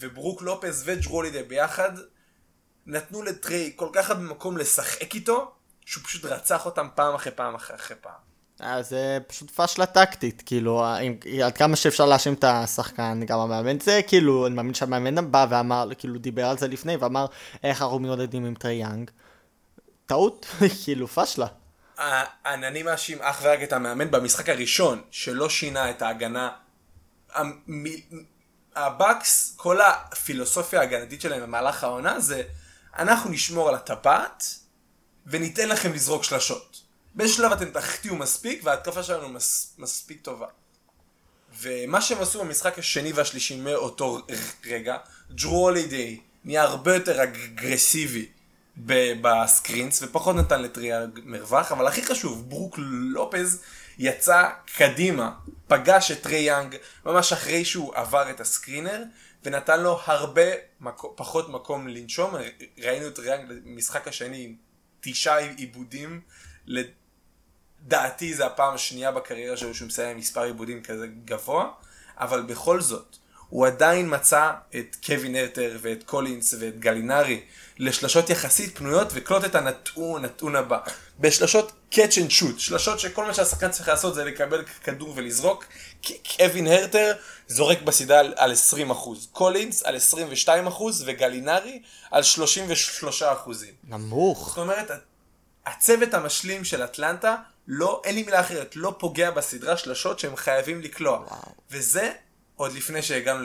[0.00, 1.92] וברוק לופז וג'רו הולידיי ביחד
[2.86, 5.54] נתנו לטריי כל כך הרבה מקום לשחק איתו,
[5.84, 8.27] שהוא פשוט רצח אותם פעם אחרי פעם אחרי, אחרי פעם.
[8.62, 13.80] אה, זה פשוט פשלה טקטית, כאילו, אם, עד כמה שאפשר להאשים את השחקן, גם המאמן,
[13.80, 17.26] זה כאילו, אני מאמין שהמאמן בא ואמר, כאילו, דיבר על זה לפני, ואמר,
[17.64, 19.10] איך אנחנו מתמודדים עם טרי יאנג.
[20.06, 20.46] טעות,
[20.84, 21.46] כאילו, פשלה.
[21.98, 26.50] ה- אני מאשים אך ורק את המאמן במשחק הראשון, שלא שינה את ההגנה.
[28.76, 32.42] הבאקס, כל הפילוסופיה ההגנתית שלהם במהלך העונה זה,
[32.98, 34.44] אנחנו נשמור על הטבעת,
[35.26, 36.87] וניתן לכם לזרוק שלשות.
[37.14, 40.46] באיזשהו שלב אתם תחטיאו מספיק, וההתקפה שלנו מס, מספיק טובה.
[41.60, 44.18] ומה שהם עשו במשחק השני והשלישי מאותו
[44.66, 44.96] רגע,
[45.34, 48.28] ג'רו הולידיי נהיה הרבה יותר אגרסיבי
[49.20, 53.62] ב screens, ופחות נתן לטריי מרווח, אבל הכי חשוב, ברוק לופז
[53.98, 55.32] יצא קדימה,
[55.66, 59.02] פגש את טרי יאנג ממש אחרי שהוא עבר את ה screener,
[59.44, 60.42] ונתן לו הרבה
[60.80, 62.34] מקו, פחות מקום לנשום.
[62.78, 64.54] ראינו את טרי יאנג במשחק השני עם
[65.00, 66.20] תשעה איבודים.
[66.68, 71.70] לדעתי זה הפעם השנייה בקריירה שלו שהוא מסיים מספר איבודים כזה גבוה,
[72.18, 73.16] אבל בכל זאת,
[73.48, 77.40] הוא עדיין מצא את קווין הרטר ואת קולינס ואת גלינרי
[77.78, 80.78] לשלשות יחסית פנויות וקלוט את הנתון, הנתון הבא.
[81.20, 85.64] בשלשות catch and shoot, שלשות שכל מה שהשחקן צריך לעשות זה לקבל כדור ולזרוק.
[86.36, 87.12] קווין הרטר
[87.48, 88.52] זורק בסדרה על, על
[88.90, 88.94] 20%,
[89.32, 89.96] קולינס על
[90.46, 92.22] 22% וגלינרי על
[93.02, 93.04] 33%.
[93.84, 94.48] נמוך.
[94.48, 94.90] זאת אומרת,
[95.68, 100.80] הצוות המשלים של אטלנטה, לא, אין לי מילה אחרת, לא פוגע בסדרה שלשות שהם חייבים
[100.80, 101.18] לקלוע.
[101.18, 101.54] וואו.
[101.70, 102.12] וזה
[102.56, 103.44] עוד לפני שהגענו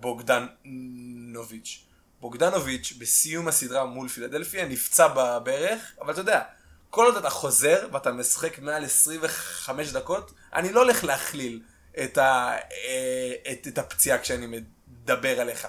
[0.00, 1.84] לבוגדנוביץ'.
[2.20, 6.42] בוגדנוביץ' בסיום הסדרה מול פילדלפיה נפצע בברך, אבל אתה יודע,
[6.90, 11.62] כל עוד אתה חוזר ואתה משחק מעל 25 דקות, אני לא הולך להכליל
[12.04, 15.68] את, ה, אה, את, את הפציעה כשאני מדבר עליך.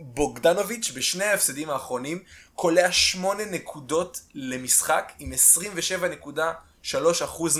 [0.00, 2.22] ובוגדנוביץ' בשני ההפסדים האחרונים
[2.56, 5.32] קולע 8 נקודות למשחק עם
[6.92, 6.94] 27.3%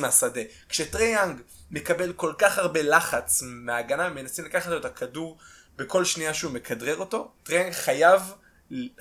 [0.01, 0.41] מהשדה.
[0.69, 1.41] כשטרי יאנג
[1.71, 5.39] מקבל כל כך הרבה לחץ מההגנה, מנסים לקחת לו את הכדור
[5.77, 8.23] בכל שנייה שהוא מכדרר אותו, טרי יאנג חייב,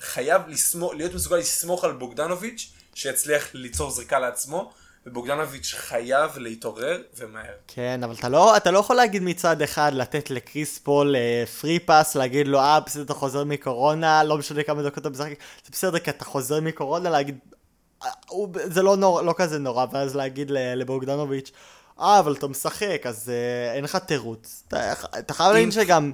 [0.00, 4.72] חייב לסמוך, להיות מסוגל לסמוך על בוגדנוביץ' שיצליח ליצור זריקה לעצמו.
[5.06, 7.54] ובוגדנוביץ' חייב להתעורר ומהר.
[7.66, 11.16] כן, אבל אתה לא, אתה לא יכול להגיד מצד אחד לתת לקריס פול
[11.60, 15.28] פרי פאס, להגיד לו, אה, בסדר, אתה חוזר מקורונה, לא משנה כמה דקות אתה משחק,
[15.64, 17.38] זה בסדר, כי אתה חוזר מקורונה, להגיד,
[18.04, 21.50] "אה, הוא, זה לא, נור, לא כזה נורא, ואז להגיד לבוגדנוביץ',
[22.00, 24.62] אה, אבל אתה משחק, אז אה, אין לך תירוץ.
[24.68, 26.12] אתה, אתה חייב להבין שגם...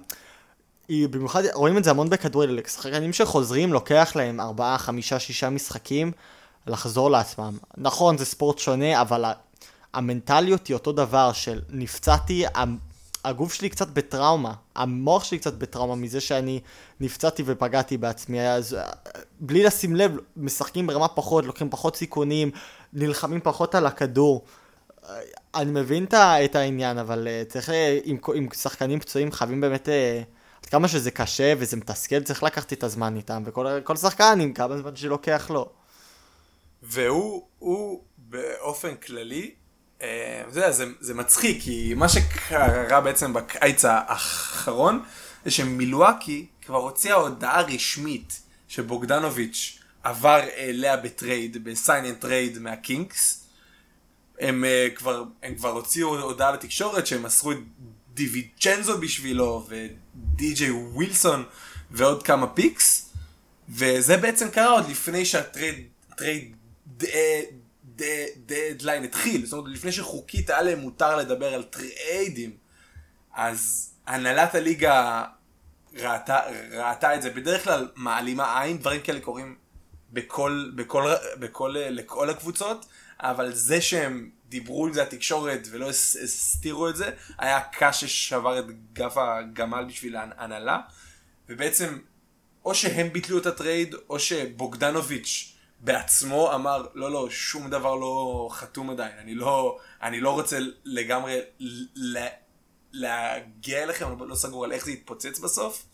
[0.88, 6.12] היא במיוחד, רואים את זה המון בכדורגל, שחקנים שחוזרים לוקח להם 4, 5, 6 משחקים
[6.66, 7.58] לחזור לעצמם.
[7.76, 9.24] נכון, זה ספורט שונה, אבל
[9.94, 12.44] המנטליות היא אותו דבר של נפצעתי,
[13.24, 16.60] הגוף שלי קצת בטראומה, המוח שלי קצת בטראומה מזה שאני
[17.00, 18.88] נפצעתי ופגעתי בעצמי, אז אה,
[19.40, 22.50] בלי לשים לב, משחקים ברמה פחות, לוקחים פחות סיכונים,
[22.92, 24.44] נלחמים פחות על הכדור.
[25.08, 25.20] אה,
[25.54, 27.70] אני מבין את העניין, אבל אה, צריך,
[28.04, 29.88] עם, עם שחקנים פצועים חייבים באמת,
[30.62, 34.52] עד כמה שזה קשה וזה מתסכל, צריך לקחת את הזמן איתם, וכל כל שחקן עם
[34.52, 35.81] כמה זמן שלוקח לו.
[36.82, 39.50] והוא, הוא באופן כללי,
[40.02, 45.02] אה, יודע, זה, זה מצחיק, כי מה שקרה בעצם בקיץ האחרון,
[45.44, 53.38] זה שמילואקי כבר הוציאה הודעה רשמית שבוגדנוביץ' עבר אליה בטרייד, בסיין אנד טרייד מהקינקס.
[54.40, 57.58] הם, אה, כבר, הם כבר הוציאו הודעה לתקשורת שהם מסרו את
[58.14, 61.44] דיוויצ'נזו בשבילו ודי.ג'יי ווילסון
[61.90, 63.12] ועוד כמה picks.
[63.68, 65.74] וזה בעצם קרה עוד לפני שה trade
[66.16, 66.56] trade
[68.46, 72.56] deadline התחיל, זאת אומרת לפני שחוקית היה להם מותר לדבר על טריידים,
[73.34, 75.24] אז הנהלת הליגה
[75.94, 76.40] ראתה,
[76.72, 79.56] ראתה את זה, בדרך כלל מעלימה עין, דברים כאלה קורים
[80.12, 82.86] בכל, בכל, בכל, לכל הקבוצות,
[83.20, 88.58] אבל זה שהם דיברו על זה התקשורת ולא הס- הסתירו את זה, היה קש ששבר
[88.58, 90.80] את גב הגמל בשביל ההנהלה,
[91.48, 91.98] ובעצם
[92.64, 95.51] או שהם ביטלו את ה trade, או שבוגדנוביץ'
[95.82, 101.40] בעצמו אמר, לא, לא, שום דבר לא חתום עדיין, אני לא, אני לא רוצה לגמרי
[101.94, 102.26] ל-
[102.92, 105.84] להגיע אליכם, אני לא סגור על איך זה יתפוצץ בסוף,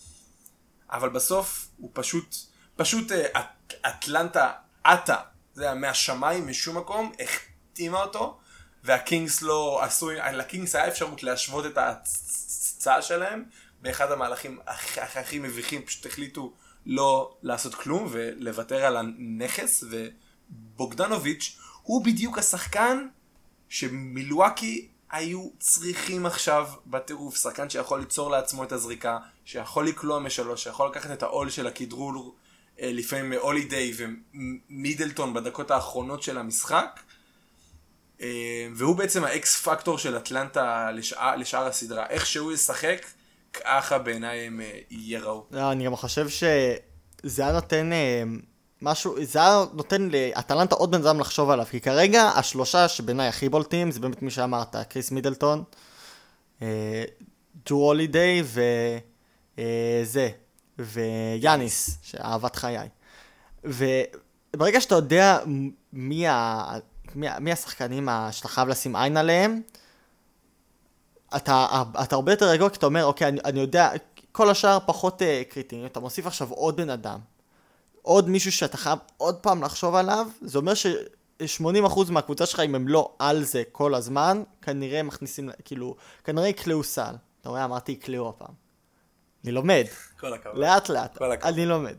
[0.91, 2.36] אבל בסוף הוא פשוט,
[2.76, 4.53] פשוט אה, אט- אטלנטה
[4.84, 5.16] עטה,
[5.55, 8.39] זה היה מהשמיים, משום מקום, החתימה אותו,
[8.84, 13.45] והקינגס לא עשו, לקינגס היה אפשרות להשוות את ההצעה שלהם,
[13.80, 16.53] באחד המהלכים הכי, הכי מביכים, פשוט החליטו
[16.87, 23.09] לא לעשות כלום ולוותר על הנכס, ובוגדנוביץ' הוא בדיוק השחקן
[23.68, 30.89] שמילואקי היו צריכים עכשיו בטירוף שחקן שיכול ליצור לעצמו את הזריקה, שיכול לקלוע משלוש, שיכול
[30.89, 32.35] לקחת את העול של הכדרור
[32.81, 37.01] אה, לפעמים הולידיי ומידלטון בדקות האחרונות של המשחק.
[38.20, 40.91] אה, והוא בעצם האקס פקטור של אטלנטה
[41.37, 42.07] לשאר הסדרה.
[42.07, 43.07] איך שהוא ישחק,
[43.53, 45.44] ככה בעיניי הם אה, ייראו.
[45.51, 48.22] לא, אני גם חושב שזה היה נותן אה,
[48.82, 53.49] משהו, זה היה נותן לאטלנטה עוד בן אדם לחשוב עליו, כי כרגע השלושה שבעיניי הכי
[53.49, 55.64] בולטים זה באמת מי שאמרת, קריס מידלטון,
[56.62, 57.05] אה,
[57.66, 58.42] ג'ו הולידיי
[59.59, 60.28] וזה,
[60.78, 62.88] ויאניס, שאהבת חיי.
[63.64, 65.38] וברגע שאתה יודע
[65.92, 66.64] מי, ה,
[67.14, 69.61] מי השחקנים שאתה חייב לשים עין עליהם,
[71.37, 73.91] אתה, אתה הרבה יותר רגוע כי אתה אומר, אוקיי, אני, אני יודע,
[74.33, 77.18] כל השאר פחות uh, קריטיים, אתה מוסיף עכשיו עוד בן אדם,
[78.03, 82.89] עוד מישהו שאתה חייב עוד פעם לחשוב עליו, זה אומר ש-80% מהקבוצה שלך, אם הם
[82.89, 87.14] לא על זה כל הזמן, כנראה מכניסים, כאילו, כנראה יקלעו סל.
[87.41, 88.55] אתה רואה, אמרתי יקלעו הפעם.
[89.45, 89.85] אני לומד.
[90.20, 90.59] כל הכבוד.
[90.59, 91.55] לאט לאט, כל הכבוד.
[91.55, 91.97] אני לומד.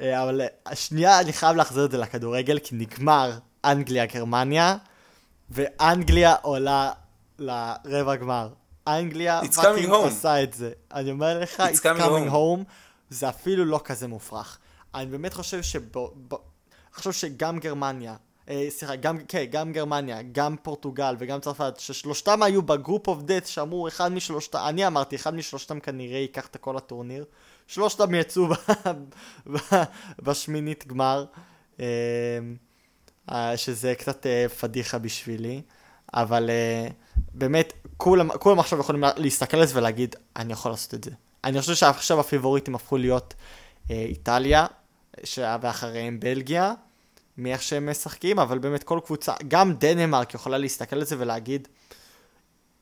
[0.00, 4.76] אה, אבל השנייה אני חייב להחזיר את זה לכדורגל, כי נגמר אנגליה-גרמניה,
[5.50, 6.92] ואנגליה עולה
[7.42, 8.48] לרבע גמר.
[8.86, 9.88] אנגליה fucking.
[9.90, 10.72] עושה את זה.
[10.92, 12.32] אני אומר לך, It's it's coming coming home.
[12.32, 12.72] home,
[13.10, 14.58] זה אפילו לא כזה מופרך.
[14.94, 16.14] אני באמת חושב שבו...
[16.28, 18.16] ב- אני חושב שגם גרמניה,
[18.48, 23.22] אה, סליחה, גם, כן, גם גרמניה, גם פורטוגל וגם צרפת, ששלושתם היו ב group of
[23.22, 27.24] death, שאמרו אחד משלושתם, אני אמרתי, אחד משלושתם כנראה ייקח את כל הטורניר.
[27.66, 28.54] שלושתם יצאו ב-
[29.52, 29.82] ב-
[30.22, 31.24] בשמינית גמר,
[31.80, 31.84] אה,
[33.32, 35.62] אה, שזה קצת אה, פדיחה בשבילי,
[36.14, 36.88] אבל אה,
[37.34, 41.10] באמת, כולם, כולם עכשיו יכולים להסתכל על זה ולהגיד, אני יכול לעשות את זה.
[41.44, 43.34] אני חושב שעכשיו הפיבוריטים הפכו להיות
[43.90, 44.66] אה, איטליה,
[45.60, 46.74] ואחריהם בלגיה,
[47.38, 51.68] מאיך שהם משחקים, אבל באמת כל קבוצה, גם דנמרק יכולה להסתכל על זה ולהגיד,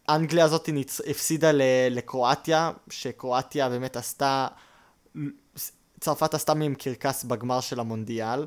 [0.08, 1.00] אנגליה הזאת ניצ...
[1.00, 1.62] הפסידה ל...
[1.90, 4.48] לקרואטיה, שקרואטיה באמת עשתה,
[6.00, 8.46] צרפת עשתה מהם קרקס בגמר של המונדיאל,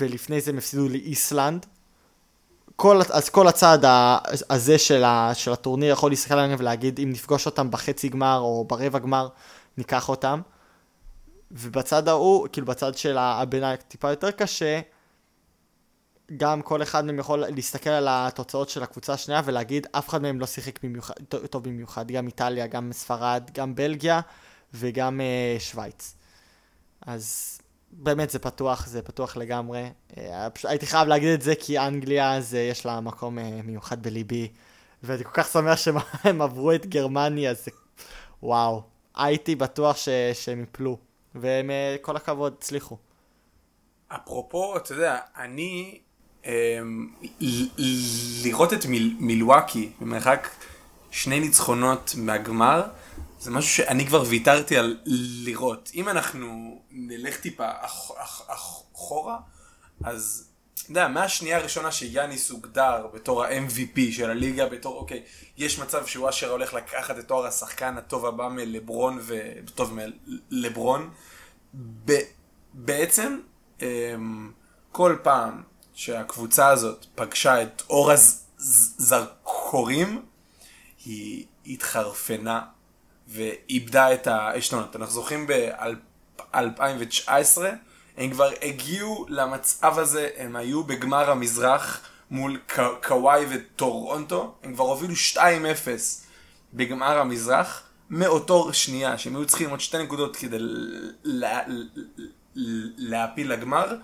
[0.00, 1.66] ולפני זה הם הפסידו לאיסלנד.
[2.80, 3.84] כל, אז כל הצעד
[4.50, 8.64] הזה של, ה, של הטורניר יכול להסתכל עליהם ולהגיד, אם נפגוש אותם בחצי גמר או
[8.68, 9.28] ברבע גמר,
[9.78, 10.40] ניקח אותם.
[11.50, 14.80] ובצד ההוא, כאילו בצד של הביניים טיפה יותר קשה,
[16.36, 20.40] גם כל אחד מהם יכול להסתכל על התוצאות של הקבוצה השנייה ולהגיד, אף אחד מהם
[20.40, 21.14] לא שיחק במיוחד,
[21.50, 24.20] טוב במיוחד, גם איטליה, גם ספרד, גם בלגיה
[24.74, 26.14] וגם אה, שווייץ.
[27.06, 27.58] אז
[27.92, 29.90] באמת זה פתוח, זה פתוח לגמרי.
[30.18, 34.48] אה, הייתי חייב להגיד את זה כי אנגליה, זה, יש לה מקום אה, מיוחד בליבי,
[35.02, 37.70] ואני כל כך שמח שהם עברו את גרמניה, זה
[38.42, 38.82] וואו.
[39.16, 40.98] הייתי בטוח ש, שהם יפלו,
[41.34, 42.96] והם, אה, כל הכבוד, הצליחו.
[44.08, 45.98] אפרופו, אתה יודע, אני...
[46.46, 47.08] אמ,
[48.44, 50.48] לראות את מיל- מילואקי במרחק
[51.10, 52.82] שני ניצחונות מהגמר,
[53.40, 54.98] זה משהו שאני כבר ויתרתי על
[55.44, 55.90] לראות.
[55.94, 56.46] אם אנחנו
[56.90, 59.38] נלך טיפה אח- אח- אחורה,
[60.04, 60.44] אז
[60.82, 65.22] אתה יודע, מהשנייה הראשונה שיאניס הוגדר בתור ה-MVP של הליגה, בתור, אוקיי,
[65.56, 69.38] יש מצב שהוא אשר הולך לקחת את תואר השחקן הטוב הבא מלברון, ו...
[69.74, 69.98] טוב
[70.50, 71.10] מלברון,
[72.04, 72.12] ב...
[72.74, 73.40] בעצם,
[73.82, 74.52] אמ,
[74.92, 75.62] כל פעם
[75.94, 78.10] שהקבוצה הזאת פגשה את אור
[78.58, 80.22] הזרקורים,
[81.04, 82.62] היא התחרפנה
[83.28, 84.96] ואיבדה את העשתונות.
[84.96, 87.28] אנחנו זוכרים ב-2019,
[88.16, 92.00] הם כבר הגיעו למצב הזה, הם היו בגמר המזרח
[92.30, 92.58] מול
[93.06, 95.38] קוואי וטורונטו, הם כבר הובילו 2-0
[96.74, 100.56] בגמר המזרח, מאותו שנייה, שהם היו צריכים עוד שתי נקודות כדי
[101.24, 101.62] לה-
[102.96, 103.96] להעפיל לגמר,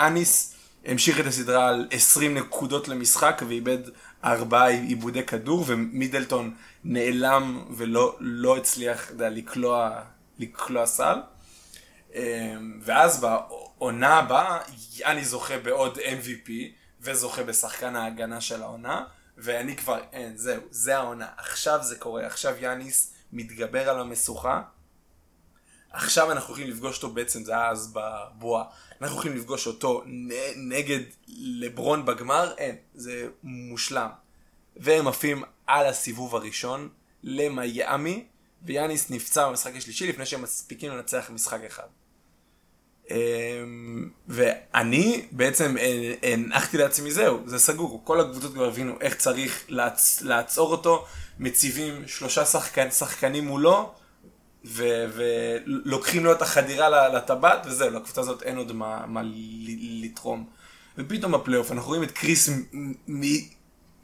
[0.00, 3.78] אניס המשיך את הסדרה על 20 נקודות למשחק ואיבד
[4.24, 6.54] ארבעה עיבודי כדור ומידלטון
[6.84, 10.00] נעלם ולא לא הצליח יודע, לקלוע,
[10.38, 11.18] לקלוע סל.
[12.14, 14.58] אמ, ואז בעונה הבאה
[15.04, 16.50] אני זוכה בעוד MVP
[17.00, 19.04] וזוכה בשחקן ההגנה של העונה
[19.38, 21.26] ואני כבר אין זהו זה העונה.
[21.36, 24.62] עכשיו זה קורה עכשיו יאניס מתגבר על המשוכה.
[25.90, 28.64] עכשיו אנחנו הולכים לפגוש אותו בעצם זה היה אז בבועה
[29.00, 31.00] אנחנו הולכים לפגוש אותו נ- נגד
[31.38, 34.08] לברון בגמר אין זה מושלם
[34.76, 36.88] והם עפים על הסיבוב הראשון
[37.22, 38.24] למיאמי
[38.62, 41.86] ויאניס נפצע במשחק השלישי לפני שהם מספיקים לנצח משחק אחד.
[43.10, 45.76] אמ, ואני בעצם
[46.22, 50.22] הנחתי לעצמי זהו, זה סגור, כל הקבוצות כבר הבינו איך צריך לעצ...
[50.22, 51.06] לעצור אותו,
[51.38, 52.44] מציבים שלושה
[52.90, 53.94] שחקנים מולו,
[54.72, 59.20] ולוקחים לו את החדירה לטבעת, וזהו, לקבוצה הזאת אין עוד מה, מה
[60.02, 60.46] לתרום.
[60.98, 62.50] ופתאום בפלייאוף אנחנו רואים את קריס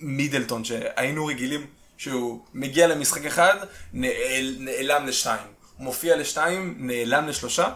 [0.00, 3.56] מידלטון, שהיינו רגילים שהוא מגיע למשחק אחד,
[3.92, 5.46] נעל, נעלם לשתיים.
[5.78, 7.72] מופיע לשתיים, נעלם לשלושה,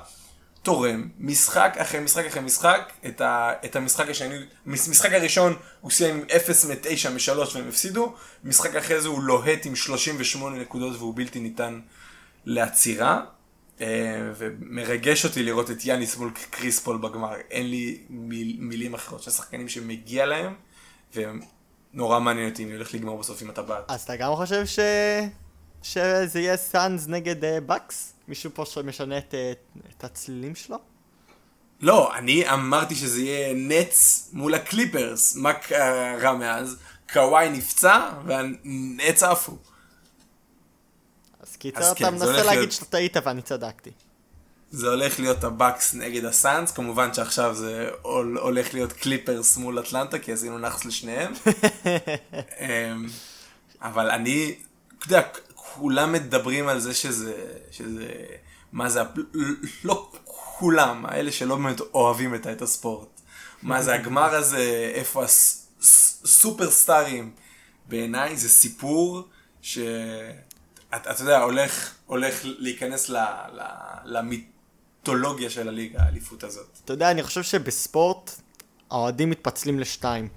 [0.62, 4.36] תורם, משחק אחרי משחק אחרי משחק, את, ה, את המשחק השני,
[4.66, 8.14] מש- משחק הראשון הוא סיים עם 0 מ-9 מ-3 והם הפסידו,
[8.44, 11.80] משחק אחרי זה הוא לוהט עם 38 נקודות והוא בלתי ניתן
[12.48, 13.24] לעצירה.
[13.80, 19.22] אה, ומרגש אותי לראות את יאניס מול קריס פול בגמר, אין לי מיל, מילים אחרות,
[19.22, 20.54] ששחקנים שמגיע להם,
[21.14, 23.84] ונורא מעניין אותי אם הולך לגמור בסוף עם הטבעת.
[23.88, 24.78] אז אתה גם חושב ש...
[25.82, 28.12] שזה יהיה סאנז נגד אה, בקס?
[28.28, 29.52] מישהו פה שמשנה את, אה,
[29.96, 30.78] את הצלילים שלו?
[31.80, 36.76] לא, אני אמרתי שזה יהיה נץ מול הקליפרס, מה קרה מאז?
[37.12, 39.56] קוואי נפצע והנץ עפו.
[41.58, 43.90] קיצר אתה כן, מנסה להגיד להיות- שאתה טעית ואני צדקתי.
[44.70, 50.18] זה הולך להיות הבאקס נגד הסאנס, כמובן שעכשיו זה הול- הולך להיות קליפרס מול אטלנטה,
[50.18, 51.32] כי עשינו נחס לשניהם.
[52.60, 53.06] אמ,
[53.82, 54.54] אבל אני,
[54.98, 55.22] אתה יודע,
[55.54, 57.34] כולם מדברים על זה שזה,
[57.70, 58.08] שזה,
[58.72, 59.00] מה זה,
[59.84, 63.08] לא כולם, האלה שלא באמת אוהבים את, את הספורט.
[63.62, 65.24] מה זה הגמר הזה, איפה
[66.24, 67.30] הסופרסטארים.
[67.88, 69.22] בעיניי זה סיפור
[69.62, 69.78] ש...
[70.96, 73.16] אתה יודע, הולך, הולך להיכנס ל,
[73.52, 73.62] ל,
[74.04, 76.78] למיתולוגיה של הליגה, האליפות הזאת.
[76.84, 78.30] אתה יודע, אני חושב שבספורט
[78.90, 80.28] האוהדים מתפצלים לשתיים.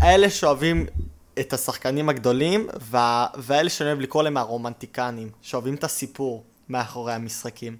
[0.00, 0.86] האלה שאוהבים
[1.40, 3.26] את השחקנים הגדולים, וה...
[3.36, 7.76] ואלה שאני אוהב לקרוא להם הרומנטיקנים, שאוהבים את הסיפור מאחורי המשחקים.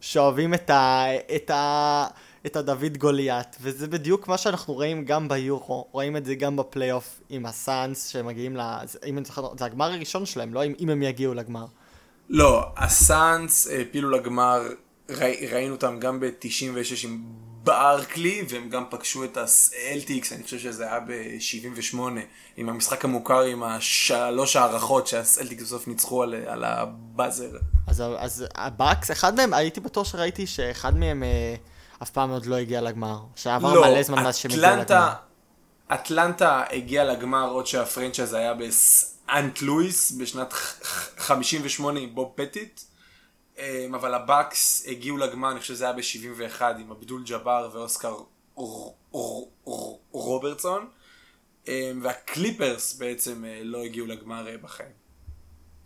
[0.00, 1.04] שאוהבים את ה...
[1.36, 2.06] את ה...
[2.46, 7.20] את הדוד גוליית, וזה בדיוק מה שאנחנו רואים גם ביורו, רואים את זה גם בפלייאוף
[7.28, 8.60] עם הסאנס שמגיעים ל...
[8.84, 11.66] זה- אם אני זוכר, זה הגמר הראשון שלהם, לא אם, אם הם יגיעו לגמר.
[12.28, 14.62] לא, הסאנס העפילו לגמר,
[15.10, 17.22] ראי, ראינו אותם גם ב-96 עם
[17.64, 21.98] ברקלי, והם גם פגשו את הסלטיקס, אני חושב שזה היה ב-78,
[22.56, 27.50] עם המשחק המוכר עם השלוש הארכות שהסלטיקס בסוף ניצחו על, על ה buzzer.
[27.86, 31.54] אז, אז הבאקס, אחד מהם, הייתי בטוח שראיתי שאחד מהם אה,
[32.02, 33.18] אף פעם עוד לא הגיע לגמר.
[33.36, 34.76] שעבר מלא זמן מאז שהם הגיעו לגמר.
[34.76, 35.14] לא, אטלנטה,
[35.94, 42.32] אטלנטה הגיע לגמר עוד שה franchise היה בסאנט לואיס בשנת ח- ח- 58 עם בוב
[42.34, 42.80] פטיט.
[43.58, 48.14] אמ, אבל הבאקס הגיעו לגמר, אני חושב שזה היה ב-71 עם אבדול ג'אבר ואוסקר
[48.58, 48.62] ר-
[49.14, 50.88] ר- ר- רוברטסון.
[51.68, 51.72] אמ,
[52.02, 54.88] והקליפרס בעצם אה, לא הגיעו לגמר אה, בחיים.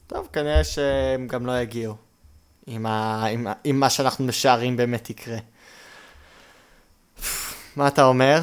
[0.06, 1.94] טוב, כנראה שהם גם לא יגיעו.
[2.68, 3.26] אם, ה...
[3.26, 3.52] אם, ה...
[3.66, 5.36] אם מה שאנחנו משערים באמת יקרה.
[7.78, 8.40] מה אתה אומר?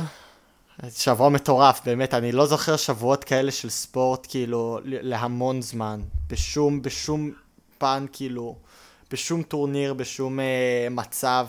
[0.90, 6.02] שבוע מטורף, באמת, אני לא זוכר שבועות כאלה של ספורט, כאילו, להמון זמן.
[6.28, 7.32] בשום, בשום
[7.78, 8.56] פן, כאילו,
[9.12, 11.48] בשום טורניר, בשום אה, מצב.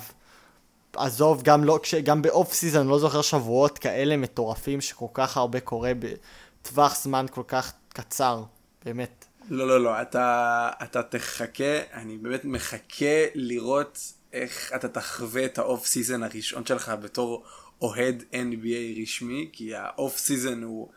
[0.97, 5.37] עזוב, גם, לא, כש, גם ב off season, לא זוכר שבועות כאלה מטורפים שכל כך
[5.37, 8.43] הרבה קורה בטווח זמן כל כך קצר,
[8.85, 9.25] באמת.
[9.49, 13.99] לא, לא, לא, אתה, אתה תחכה, אני באמת מחכה לראות
[14.33, 17.45] איך אתה תחווה את ה off season הראשון שלך בתור
[17.83, 20.89] אוהד NBA רשמי, כי ה off season הוא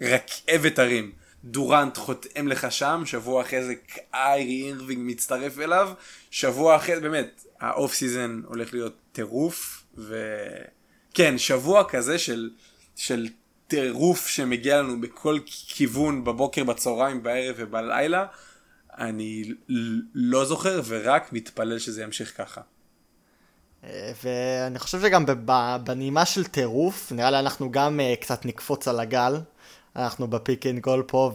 [0.00, 1.12] רכבת הרים.
[1.44, 5.90] דורנט חותם לך שם, שבוע אחרי זה קיירי אירווינג מצטרף אליו,
[6.30, 12.50] שבוע אחרי באמת, ה off season הולך להיות טירוף, וכן, שבוע כזה של,
[12.96, 13.28] של
[13.66, 18.26] טירוף שמגיע לנו בכל כיוון, בבוקר, בצהריים, בערב ובלילה,
[18.98, 19.52] אני
[20.14, 22.60] לא זוכר ורק מתפלל שזה ימשיך ככה.
[23.82, 25.24] ואני חושב שגם
[25.84, 29.40] בנימה של טירוף, נראה לי אנחנו גם אה, קצת נקפוץ על הגל.
[29.96, 31.32] אנחנו ב Pick and Goal פה,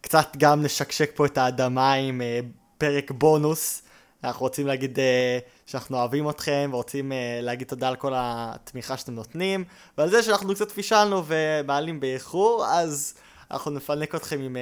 [0.00, 2.40] וקצת גם נשקשק פה את האדמה עם אה,
[2.78, 3.82] פרק בונוס.
[4.24, 7.12] אנחנו רוצים להגיד אה, שאנחנו אוהבים אתכם, ורוצים
[7.42, 9.64] להגיד תודה על כל התמיכה שאתם נותנים,
[9.98, 13.14] ועל זה שאנחנו קצת פישלנו ומעלים באיחור, אז
[13.50, 14.56] אנחנו נפנק אתכם עם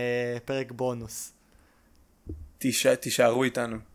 [0.45, 1.33] פרק בונוס.
[2.59, 3.88] תישא, תישארו איתנו.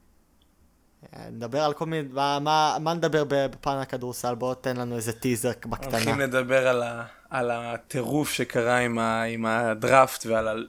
[1.32, 4.36] נדבר על כל מיני, מה, מה, מה נדבר בפן הכדורסל?
[4.36, 5.90] בוא תן לנו איזה טיזר בקטנה.
[5.92, 10.68] הולכים לדבר על, ה, על הטירוף שקרה עם, ה, עם הדראפט ועל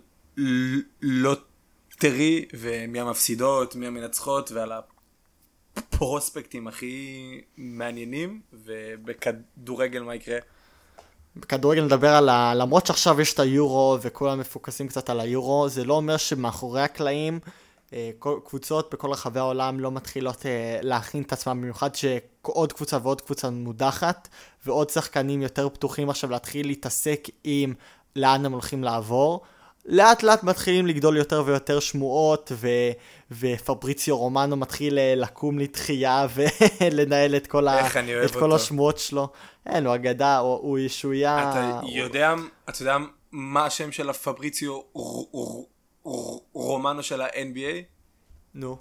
[1.02, 4.72] הלוטרי ומי המפסידות, מי המנצחות ועל
[5.76, 10.38] הפרוספקטים הכי מעניינים ובכדורגל מה יקרה.
[11.36, 12.54] בכדורגל נדבר על ה...
[12.54, 17.40] למרות שעכשיו יש את היורו וכולם מפוקסים קצת על היורו, זה לא אומר שמאחורי הקלעים
[18.44, 23.50] קבוצות בכל רחבי העולם לא מתחילות אה, להכין את עצמם, במיוחד שעוד קבוצה ועוד קבוצה
[23.50, 24.28] מודחת,
[24.66, 27.74] ועוד שחקנים יותר פתוחים עכשיו להתחיל להתעסק עם
[28.16, 29.40] לאן הם הולכים לעבור.
[29.86, 32.68] לאט לאט מתחילים לגדול יותר ויותר שמועות, ו...
[33.30, 36.26] ופבריציו רומנו מתחיל אה, לקום לתחייה
[36.80, 37.86] ולנהל את כל, ה...
[38.24, 38.54] את כל אותו.
[38.54, 39.28] השמועות שלו.
[39.66, 41.50] אין, הוא אגדה, הוא, הוא ישויה...
[41.50, 42.34] אתה יודע,
[42.68, 42.96] אתה יודע
[43.32, 44.80] מה השם של הפבריציו
[46.52, 47.82] רומנו של ה-NBA?
[48.54, 48.78] נו.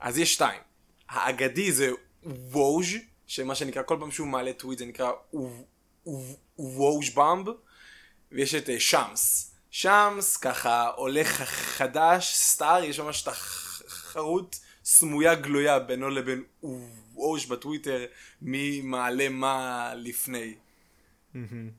[0.00, 0.60] אז יש שתיים.
[1.08, 1.90] האגדי זה
[2.24, 2.86] ווז'
[3.26, 5.10] שמה שנקרא, כל פעם שהוא מעלה טוויט זה נקרא
[6.58, 7.48] ווז' במב,
[8.32, 9.54] ויש את אה, שמס.
[9.70, 16.44] שמס ככה הולך חדש, סטאר, יש ממש תחרות סמויה גלויה בינו לבין
[17.14, 18.04] ווז' בטוויטר,
[18.42, 20.54] מי מעלה מה לפני.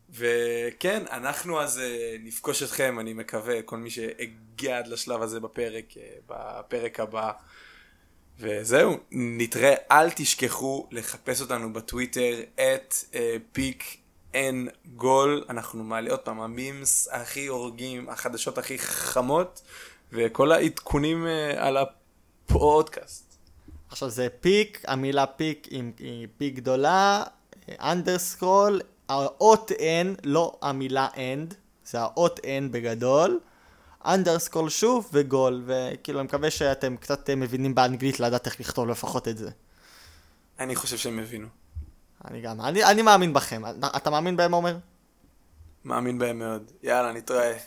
[0.09, 5.85] וכן, אנחנו אז אה, נפגוש אתכם, אני מקווה, כל מי שהגיע עד לשלב הזה בפרק,
[5.97, 7.31] אה, בפרק הבא.
[8.39, 12.95] וזהו, נתראה, אל תשכחו לחפש אותנו בטוויטר, את
[13.51, 13.97] פיק
[14.33, 19.61] אין גול, אנחנו מעלה עוד פעם המימס הכי הורגים, החדשות הכי חמות,
[20.11, 23.37] וכל העדכונים אה, על הפודקאסט.
[23.89, 27.23] עכשיו זה פיק, המילה פיק עם, עם פיק גדולה,
[27.69, 28.81] underscore,
[29.13, 31.53] האות N, לא המילה end,
[31.85, 33.39] זה האות N בגדול,
[34.05, 39.37] underscore שוב וגול, וכאילו אני מקווה שאתם קצת מבינים באנגלית לדעת איך לכתוב לפחות את
[39.37, 39.49] זה.
[40.59, 41.47] אני חושב שהם הבינו.
[42.25, 44.77] אני גם, אני, אני מאמין בכם, אתה מאמין בהם עומר?
[45.85, 46.71] מאמין בהם מאוד.
[46.83, 47.57] יאללה, נתראה.